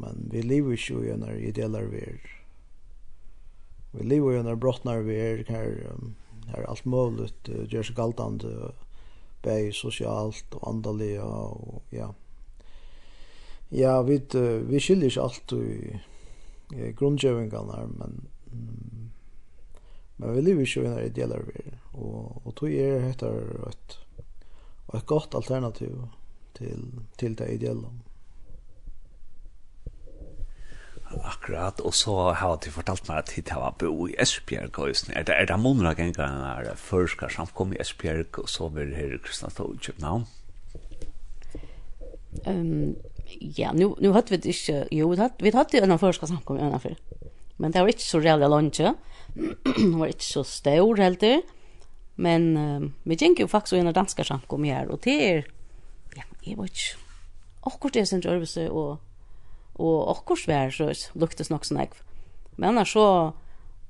Men 0.00 0.28
vi 0.32 0.42
lever 0.42 0.76
ju 0.90 1.08
i 1.08 1.16
när 1.16 1.34
ideella 1.34 1.80
värld. 1.80 2.28
Vi 3.90 4.04
lever 4.04 4.30
ju 4.30 4.42
när 4.42 4.54
brottnar 4.54 4.98
vi 4.98 5.20
är 5.20 5.44
här 5.48 5.92
här 6.46 6.62
allt 6.62 6.84
möjligt 6.84 7.48
görs 7.68 7.94
galtande 7.94 8.72
bäj 9.42 9.72
socialt 9.72 10.54
och 10.54 10.68
andliga 10.68 11.24
och 11.24 11.84
ja. 11.90 12.14
Ja, 13.68 14.02
vi 14.02 14.22
vi 14.68 14.80
skiljer 14.80 15.20
allt 15.20 15.52
i 15.52 16.00
grundgövingarna 16.98 17.88
men 17.98 18.28
Men 20.16 20.32
vi 20.34 20.40
lever 20.40 20.64
ikke 20.64 20.82
i 20.82 20.88
en 20.88 20.98
ideell 21.04 21.34
verden. 21.36 21.78
Og, 21.92 22.42
og 22.44 22.54
tog 22.56 22.72
er 22.72 23.10
etter 23.10 23.68
et, 23.68 23.98
et 24.96 25.06
godt 25.06 25.36
alternativ 25.36 26.06
til, 26.56 26.84
til 27.20 27.36
det 27.38 27.50
ideelle. 27.58 27.90
Akkurat, 31.06 31.80
og 31.80 31.94
så 31.94 32.14
har 32.34 32.56
du 32.60 32.70
fortalt 32.74 33.06
meg 33.08 33.20
at 33.20 33.30
hit 33.36 33.52
har 33.54 33.76
bo 33.78 34.08
i 34.10 34.16
Esbjerg 34.20 34.74
høysen. 34.74 35.12
Er 35.14 35.22
det, 35.22 35.36
er 35.38 35.46
det 35.46 35.58
måneder 35.60 35.94
ganger 35.94 36.64
når 36.66 36.74
først 36.80 37.14
skal 37.14 37.30
samkomme 37.30 37.76
i 37.76 37.80
Esbjerg, 37.80 38.38
og 38.42 38.48
så 38.50 38.68
vil 38.74 38.94
her 38.94 39.14
i 39.14 39.20
Kristianstad 39.22 39.70
i 39.74 39.84
København? 39.86 40.26
Um, 42.46 42.96
ja, 43.58 43.72
nu, 43.72 43.94
nu 44.00 44.12
hadde 44.12 44.34
vi 44.34 44.50
ikke, 44.50 44.86
jo, 44.92 45.08
vi 45.08 45.16
hadde, 45.16 45.34
vi 45.40 45.52
hadde 45.54 45.82
en 45.82 45.94
av 45.94 46.02
først 46.02 46.20
skal 46.20 46.28
samkomme 46.28 46.66
i 46.66 46.96
Men 47.56 47.72
det 47.72 47.80
var 47.80 47.88
ikke 47.88 48.02
så 48.02 48.18
reelle 48.18 48.48
lønge. 48.50 48.94
Hun 49.76 49.98
var 50.00 50.12
ikke 50.12 50.24
så 50.24 50.44
stor 50.48 51.00
heller. 51.00 51.42
Men 52.16 52.44
uh, 52.56 52.84
vi 53.04 53.18
gikk 53.20 53.42
jo 53.42 53.50
faktisk 53.50 53.76
inn 53.76 53.90
av 53.90 53.96
danska 53.96 54.24
samkom 54.24 54.64
her, 54.64 54.88
og 54.88 55.02
det 55.04 55.16
er, 55.20 55.48
ja, 56.16 56.24
jeg 56.46 56.56
var 56.56 56.70
ikke, 56.70 56.94
akkurat 57.68 57.96
det 57.96 58.02
er 58.02 58.08
sin 58.08 58.24
rørelse, 58.24 58.64
og, 58.72 59.02
og 59.76 59.96
akkurat 60.14 60.48
vær, 60.48 60.72
så 60.72 61.18
luktes 61.20 61.52
nok 61.52 61.68
sånn 61.68 61.82
jeg. 61.82 61.92
Men 62.56 62.70
annars 62.70 62.94
så, 62.96 63.08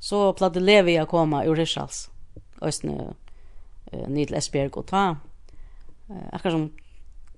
så 0.02 0.24
pladde 0.38 0.64
Levi 0.64 0.96
å 0.98 1.06
komme 1.10 1.44
ur 1.46 1.54
Rishals, 1.58 2.08
Østene, 2.66 3.12
uh, 3.92 4.06
Nidl 4.10 4.40
Esbjerg, 4.40 4.80
og 4.82 4.90
ta, 4.90 5.04
uh, 6.10 6.26
akkurat 6.32 6.56
som, 6.56 6.66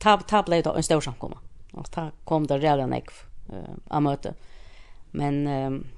ta, 0.01 0.17
ta 0.25 0.41
ble 0.47 0.63
det 0.65 0.73
en 0.73 0.89
stor 0.89 1.05
samkomma. 1.05 1.43
Og 1.77 1.93
ta 1.93 2.09
kom 2.25 2.49
det 2.49 2.63
rævlig 2.63 2.89
nekv 2.89 3.23
uh, 3.53 3.77
av 3.93 4.07
møte. 4.09 4.33
Men, 5.13 5.43
uh, 5.45 5.98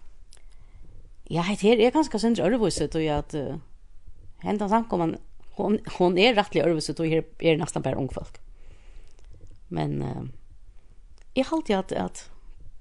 Ja, 1.31 1.45
det 1.47 1.63
her 1.63 1.79
er 1.79 1.95
ganske 1.95 2.19
sindre 2.19 2.49
ørvåset, 2.51 2.97
og 2.99 3.07
at 3.15 3.35
uh, 3.39 3.61
hendan 4.43 4.73
han, 4.73 5.17
hon, 5.57 5.79
hon 5.99 6.19
er 6.19 6.35
rettelig 6.35 6.65
ørvåset, 6.67 7.01
og 7.01 7.11
jeg 7.11 7.25
er 7.39 7.61
nesten 7.61 7.85
bare 7.87 7.99
ungfolk. 8.01 8.41
Men 9.71 10.03
uh, 10.03 10.25
jeg 11.37 11.47
halte 11.53 11.77
at, 11.79 11.93
at 11.93 12.25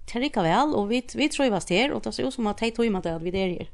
det 0.10 0.24
rikker 0.24 0.42
vel, 0.42 0.74
og 0.74 0.90
vi, 0.90 1.04
vi 1.16 1.30
tror 1.30 1.52
vi 1.54 1.76
her, 1.76 1.94
og 1.94 2.04
det 2.04 2.16
ser 2.16 2.26
ut 2.26 2.34
som 2.34 2.50
at 2.50 2.60
det 2.60 2.74
tog 2.74 2.90
med 2.92 3.06
at 3.06 3.22
vi 3.24 3.30
er 3.30 3.54
her. 3.60 3.70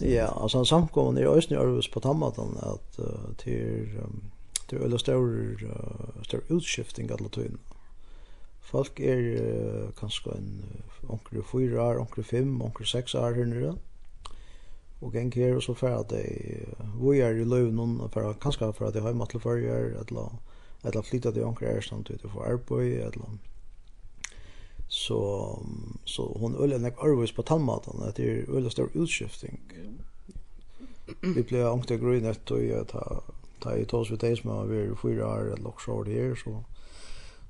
Ja, 0.00 0.26
altså 0.42 0.64
samkomman 0.64 1.18
er 1.18 1.28
også 1.28 1.54
ørvås 1.54 1.88
på 1.88 2.00
tammatan, 2.00 2.56
at 2.62 2.98
uh, 2.98 3.36
til, 3.38 3.88
um, 4.02 4.22
til 4.68 4.78
øyne 4.78 4.98
større, 4.98 5.54
uh, 5.62 6.22
større 6.22 6.50
utskifting 6.50 7.10
alle 7.10 7.28
tøyene. 7.28 7.58
Folk 8.62 9.00
er 9.00 9.22
uh, 9.42 9.92
kanskje 9.98 10.36
en 10.36 10.50
onkre 11.08 11.42
fyra 11.42 11.88
år, 11.90 12.00
onkre 12.04 12.22
fem, 12.22 12.60
onkre 12.62 12.86
seks 12.86 13.14
år 13.14 13.34
her 13.36 13.48
nere. 13.50 13.74
Og 15.02 15.12
geng 15.12 15.32
her 15.34 15.56
og 15.58 15.62
så 15.62 15.74
færa 15.74 16.00
at 16.00 16.10
de 16.10 16.22
er 17.18 17.34
i 17.34 17.44
løvnun, 17.44 17.98
kanskje 18.40 18.72
for 18.72 18.86
at 18.86 18.94
de 18.94 19.02
har 19.02 19.16
matle 19.18 19.40
fyrir, 19.42 19.96
eller, 20.04 20.36
eller 20.84 21.02
flytta 21.02 21.32
til 21.32 21.44
onkre 21.44 21.66
er 21.66 21.80
stand 21.82 22.10
ut 22.10 22.24
og 22.24 22.36
få 22.36 22.44
arbeid, 22.46 23.00
eller 23.02 23.38
så 24.92 25.58
så 26.04 26.22
hon 26.40 26.56
ölle 26.56 26.78
nek 26.78 26.98
arvis 27.00 27.32
på 27.32 27.42
tandmatan 27.42 28.02
att 28.02 28.16
det 28.16 28.24
är 28.30 28.50
ölle 28.56 28.70
stor 28.70 28.90
utskifting. 28.94 29.60
Vi 31.20 31.42
blev 31.42 31.66
ångte 31.66 31.96
grön 31.96 32.26
att 32.26 32.44
ta 32.88 33.22
ta 33.60 33.76
i 33.76 33.84
tos 33.84 34.10
vid 34.10 34.18
det 34.18 34.36
som 34.36 34.50
har 34.50 34.66
varit 34.66 34.98
fyra 34.98 35.26
år 35.26 35.52
eller 35.54 35.68
också 35.68 35.90
år 35.90 36.04
här 36.04 36.34
så 36.34 36.64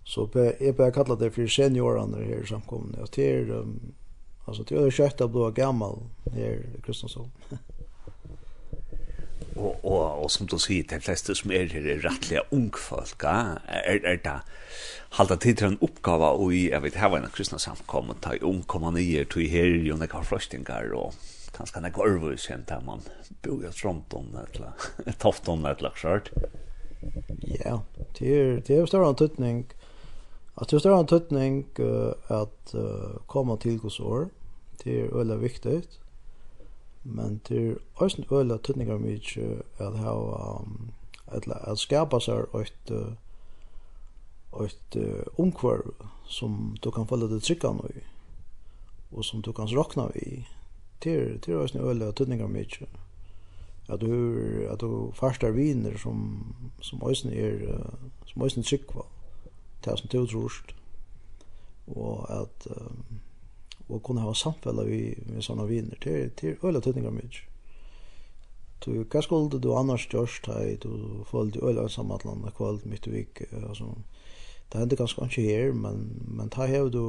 Så 0.05 0.29
jeg 0.35 0.77
bare 0.77 0.93
kallar 0.93 1.17
det 1.17 1.33
for 1.35 1.47
seniorene 1.47 2.25
her 2.25 2.43
i 2.43 2.47
samkomne. 2.47 3.03
Og 3.03 3.09
det 3.15 3.29
er, 3.29 3.53
um, 3.61 3.95
altså, 4.47 4.65
det 4.67 4.79
er 4.79 4.91
kjøtt 4.91 5.21
av 5.23 5.31
blå 5.33 5.51
gammal 5.55 6.03
her 6.35 6.59
i 6.59 6.81
Kristiansson. 6.83 7.31
og, 9.57 9.85
og, 9.85 10.25
og 10.25 10.31
som 10.31 10.49
du 10.51 10.59
sier, 10.59 10.87
de 10.89 10.99
fleste 11.01 11.37
som 11.39 11.55
er 11.55 11.71
her 11.71 11.87
er 11.87 12.03
rettelig 12.03 12.43
ungfolk, 12.59 13.23
er, 13.25 13.63
er 13.71 14.19
det 14.25 14.41
halda 15.19 15.37
tid 15.37 15.61
til 15.61 15.71
en 15.71 15.79
oppgave, 15.85 16.33
og 16.41 16.55
i, 16.57 16.65
jeg 16.73 16.83
vet, 16.83 16.99
her 16.99 17.13
var 17.13 17.23
en 17.23 17.35
kristne 17.35 17.61
samkommet, 17.63 18.23
ta 18.25 18.35
i 18.35 18.43
ung 18.43 18.65
kommende 18.67 18.99
nye, 18.99 19.25
tog 19.29 19.47
her, 19.53 19.71
jo 19.87 20.01
har 20.03 20.27
fløstinger, 20.27 20.91
og 20.99 21.15
kanskje 21.55 21.85
nekka 21.85 22.09
ørvus, 22.09 22.49
kjent 22.49 22.73
her, 22.73 22.83
man 22.83 23.05
bor 23.45 23.63
i 23.63 23.71
Trondon, 23.77 24.35
eller 24.41 25.15
Tofton, 25.21 25.67
eller 25.67 25.95
klart. 25.95 26.33
Ja, 27.45 27.83
det 28.19 28.35
er, 28.35 28.61
det 28.67 28.77
er 28.77 28.87
større 28.87 29.13
antutning. 29.13 29.67
Ja 29.69 29.82
at 30.61 30.71
det 30.71 30.85
er 30.85 30.99
en 30.99 31.07
tutning 31.07 31.67
uh, 31.81 32.13
at 32.29 32.75
uh, 32.75 33.17
komma 33.27 33.57
hos 33.83 34.01
år, 34.01 34.29
Det 34.85 35.01
er 35.01 35.17
veldig 35.17 35.41
viktig, 35.41 35.83
Men 37.05 37.41
det 37.49 37.69
er 37.69 37.75
også 37.95 38.19
är 38.19 38.23
också 38.23 38.41
öle 38.41 38.59
tutningar 38.59 38.99
mycket 38.99 39.63
at 39.79 39.99
ha 39.99 40.61
um, 40.61 40.91
at, 41.27 41.49
at 41.49 41.79
skapa 41.79 42.21
seg 42.21 42.45
et 42.55 42.91
uh, 42.91 43.13
ett 44.65 44.97
uh, 44.97 45.23
omkvarv 45.39 45.95
som 46.27 46.77
du 46.85 46.91
kan 46.91 47.07
följa 47.07 47.27
det 47.27 47.43
trycka 47.43 47.73
nu 47.73 48.01
och 49.11 49.25
som 49.25 49.43
du 49.43 49.53
kan 49.53 49.67
rockna 49.67 50.11
i. 50.15 50.47
Till 51.01 51.41
till 51.41 51.55
oss 51.55 51.75
nu 51.75 51.81
öle 51.81 52.13
tutningar 52.13 52.49
mycket 52.49 52.89
att 53.89 54.01
du 54.01 54.69
att 54.73 54.81
du 54.81 55.11
farstar 55.15 55.51
viner 55.51 55.97
som 55.97 56.45
som 56.81 57.03
ösn 57.03 57.29
är 57.29 57.81
som 58.27 58.43
ösn 58.43 58.63
tryckvar 58.63 59.07
det 59.85 59.99
som 59.99 60.09
du 60.13 60.23
tror 60.27 60.63
og 61.93 62.27
at 62.31 62.67
um, 62.71 63.21
og 63.89 64.03
kunne 64.03 64.23
ha 64.25 64.35
samfella 64.35 64.85
vi 64.87 65.01
med 65.27 65.45
sånne 65.45 65.67
viner 65.69 65.99
til, 66.01 66.31
til 66.39 66.57
øyla 66.65 66.81
tøtningar 66.81 67.15
mye 67.15 67.49
Du, 68.83 69.05
hva 69.07 69.21
skulle 69.23 69.61
du 69.63 69.69
annars 69.79 70.09
gjørst 70.11 70.49
hei, 70.51 70.77
du 70.83 71.23
følte 71.31 71.61
øyla 71.63 71.85
samanlanda 71.89 72.51
kvalt 72.51 72.87
mitt 72.87 73.07
i 73.07 73.13
vik, 73.13 73.43
altså, 73.53 73.93
det 74.73 74.81
hender 74.81 74.99
ganske 74.99 75.29
ikke 75.29 75.45
her, 75.47 75.73
men, 75.73 76.01
men 76.27 76.51
ta 76.51 76.67
hev 76.67 76.91
du 76.91 77.05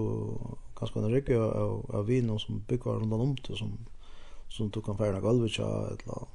ganske 0.77 0.99
en 0.99 1.09
rygge 1.09 1.39
av, 1.39 1.81
av 1.89 2.05
vinen 2.05 2.37
som 2.39 2.61
bygger 2.67 3.01
rundt 3.01 3.13
om 3.13 3.35
til, 3.37 3.57
som, 3.57 3.71
som 4.49 4.69
du 4.69 4.81
kan 4.85 4.99
fære 4.99 5.23
gulvet, 5.25 5.57
eller, 5.57 6.27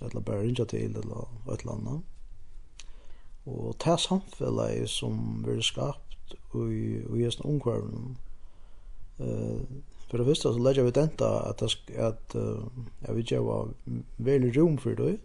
eller 0.00 0.26
bare 0.26 0.42
rinja 0.42 0.64
til, 0.64 0.96
eller 0.96 1.22
et 1.52 1.60
eller 1.60 1.76
annet. 1.76 2.02
Og 3.46 3.74
det 3.84 4.00
samfellet 4.00 4.90
som 4.90 5.42
blir 5.44 5.60
skapt 5.60 6.36
i, 6.54 7.00
i 7.16 7.24
hesten 7.24 7.50
omkvarven, 7.50 8.16
uh, 9.18 9.60
for 10.08 10.18
det 10.18 10.26
første 10.26 10.54
så 10.54 10.62
legger 10.62 10.86
vi 10.86 10.94
denta 10.96 11.28
at, 11.50 11.62
at 11.62 12.36
uh, 12.36 12.64
jeg 13.02 13.08
vet 13.08 13.16
vil 13.16 13.24
gjøre 13.24 13.74
veldig 14.18 14.52
rom 14.56 14.78
for 14.78 14.94
det, 14.94 15.18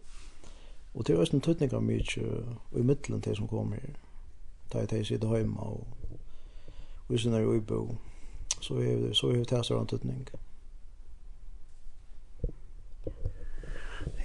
og 0.94 1.08
det 1.08 1.16
er 1.16 1.20
også 1.20 1.36
en 1.36 1.42
tøtning 1.42 1.74
av 1.74 1.84
mye 1.84 2.28
i 2.76 2.84
midtelen 2.84 3.22
til 3.22 3.36
som 3.36 3.48
kommer 3.48 3.80
her. 3.80 3.96
Da 4.74 4.84
jeg 4.92 5.06
sitter 5.06 5.36
hjemme 5.36 5.60
og, 5.60 5.88
og 7.08 7.16
i 7.16 7.18
sin 7.18 7.34
er 7.34 7.46
uibo, 7.46 7.96
så 8.62 8.74
er 8.74 8.96
det 8.96 9.16
så 9.18 9.30
er 9.30 9.44
det 9.44 9.90
tøtning. 9.90 10.28
Mm. 10.34 10.49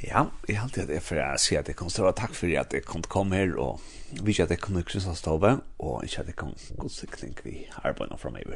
Ja, 0.04 0.26
jeg 0.48 0.58
halte 0.60 0.82
at 0.84 0.90
jeg 0.92 1.02
for 1.04 1.20
å 1.22 1.26
si 1.40 1.56
at 1.56 1.68
jeg 1.70 1.78
kom 1.78 1.88
stå, 1.92 2.10
takk 2.18 2.34
for 2.36 2.50
at 2.60 2.74
jeg 2.76 2.84
kom 2.84 3.04
komme 3.08 3.38
her, 3.38 3.54
og 3.60 3.80
vise 4.26 4.44
at 4.44 4.52
jeg 4.52 4.60
kom 4.60 4.76
til 4.76 4.84
Kristianstave, 4.90 5.54
og 5.80 6.04
ikke 6.04 6.24
at 6.24 6.30
jeg 6.32 6.36
kom 6.40 6.52
god 6.80 6.92
sikring 6.92 7.36
vi 7.44 7.62
arbeidet 7.80 8.18
fra 8.20 8.32
meg. 8.34 8.52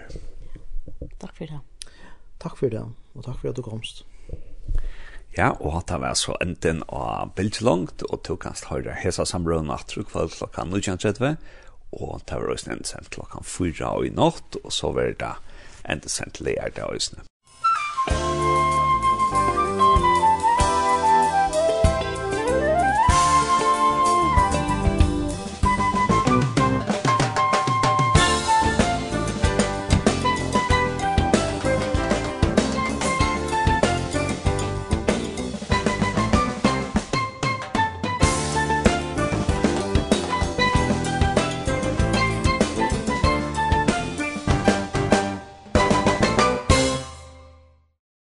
Takk 1.22 1.32
for 1.38 1.48
det. 1.48 1.60
Takk 2.42 2.58
for 2.58 2.74
det, 2.74 2.82
og 3.14 3.24
takk 3.24 3.40
for 3.40 3.50
at 3.50 3.56
du 3.56 3.64
komst. 3.64 4.04
Ja, 5.36 5.54
og 5.54 5.72
hatt 5.76 5.92
av 5.94 6.04
så 6.18 6.36
enden 6.42 6.82
av 6.88 7.32
bildlangt, 7.38 8.04
og 8.10 8.22
tog 8.28 8.42
kanst 8.44 8.68
høyre 8.68 8.96
hesa 8.98 9.24
samrøven 9.28 9.72
at 9.72 9.94
du 9.94 10.02
kvall 10.04 10.28
klokka 10.34 10.66
19.30, 10.68 11.38
og 11.96 12.20
det 12.28 12.36
var 12.36 12.52
også 12.52 12.74
enten 12.74 12.90
sendt 12.90 13.14
klokka 13.14 13.40
4 13.46 13.94
i 14.04 14.12
natt, 14.12 14.60
og 14.60 14.74
så 14.74 14.92
var 14.92 15.16
det 15.16 15.32
enten 15.88 16.12
sendt 16.12 16.42
leir 16.44 16.76
det 16.76 16.84
også. 16.84 17.24
Musikk 18.08 18.47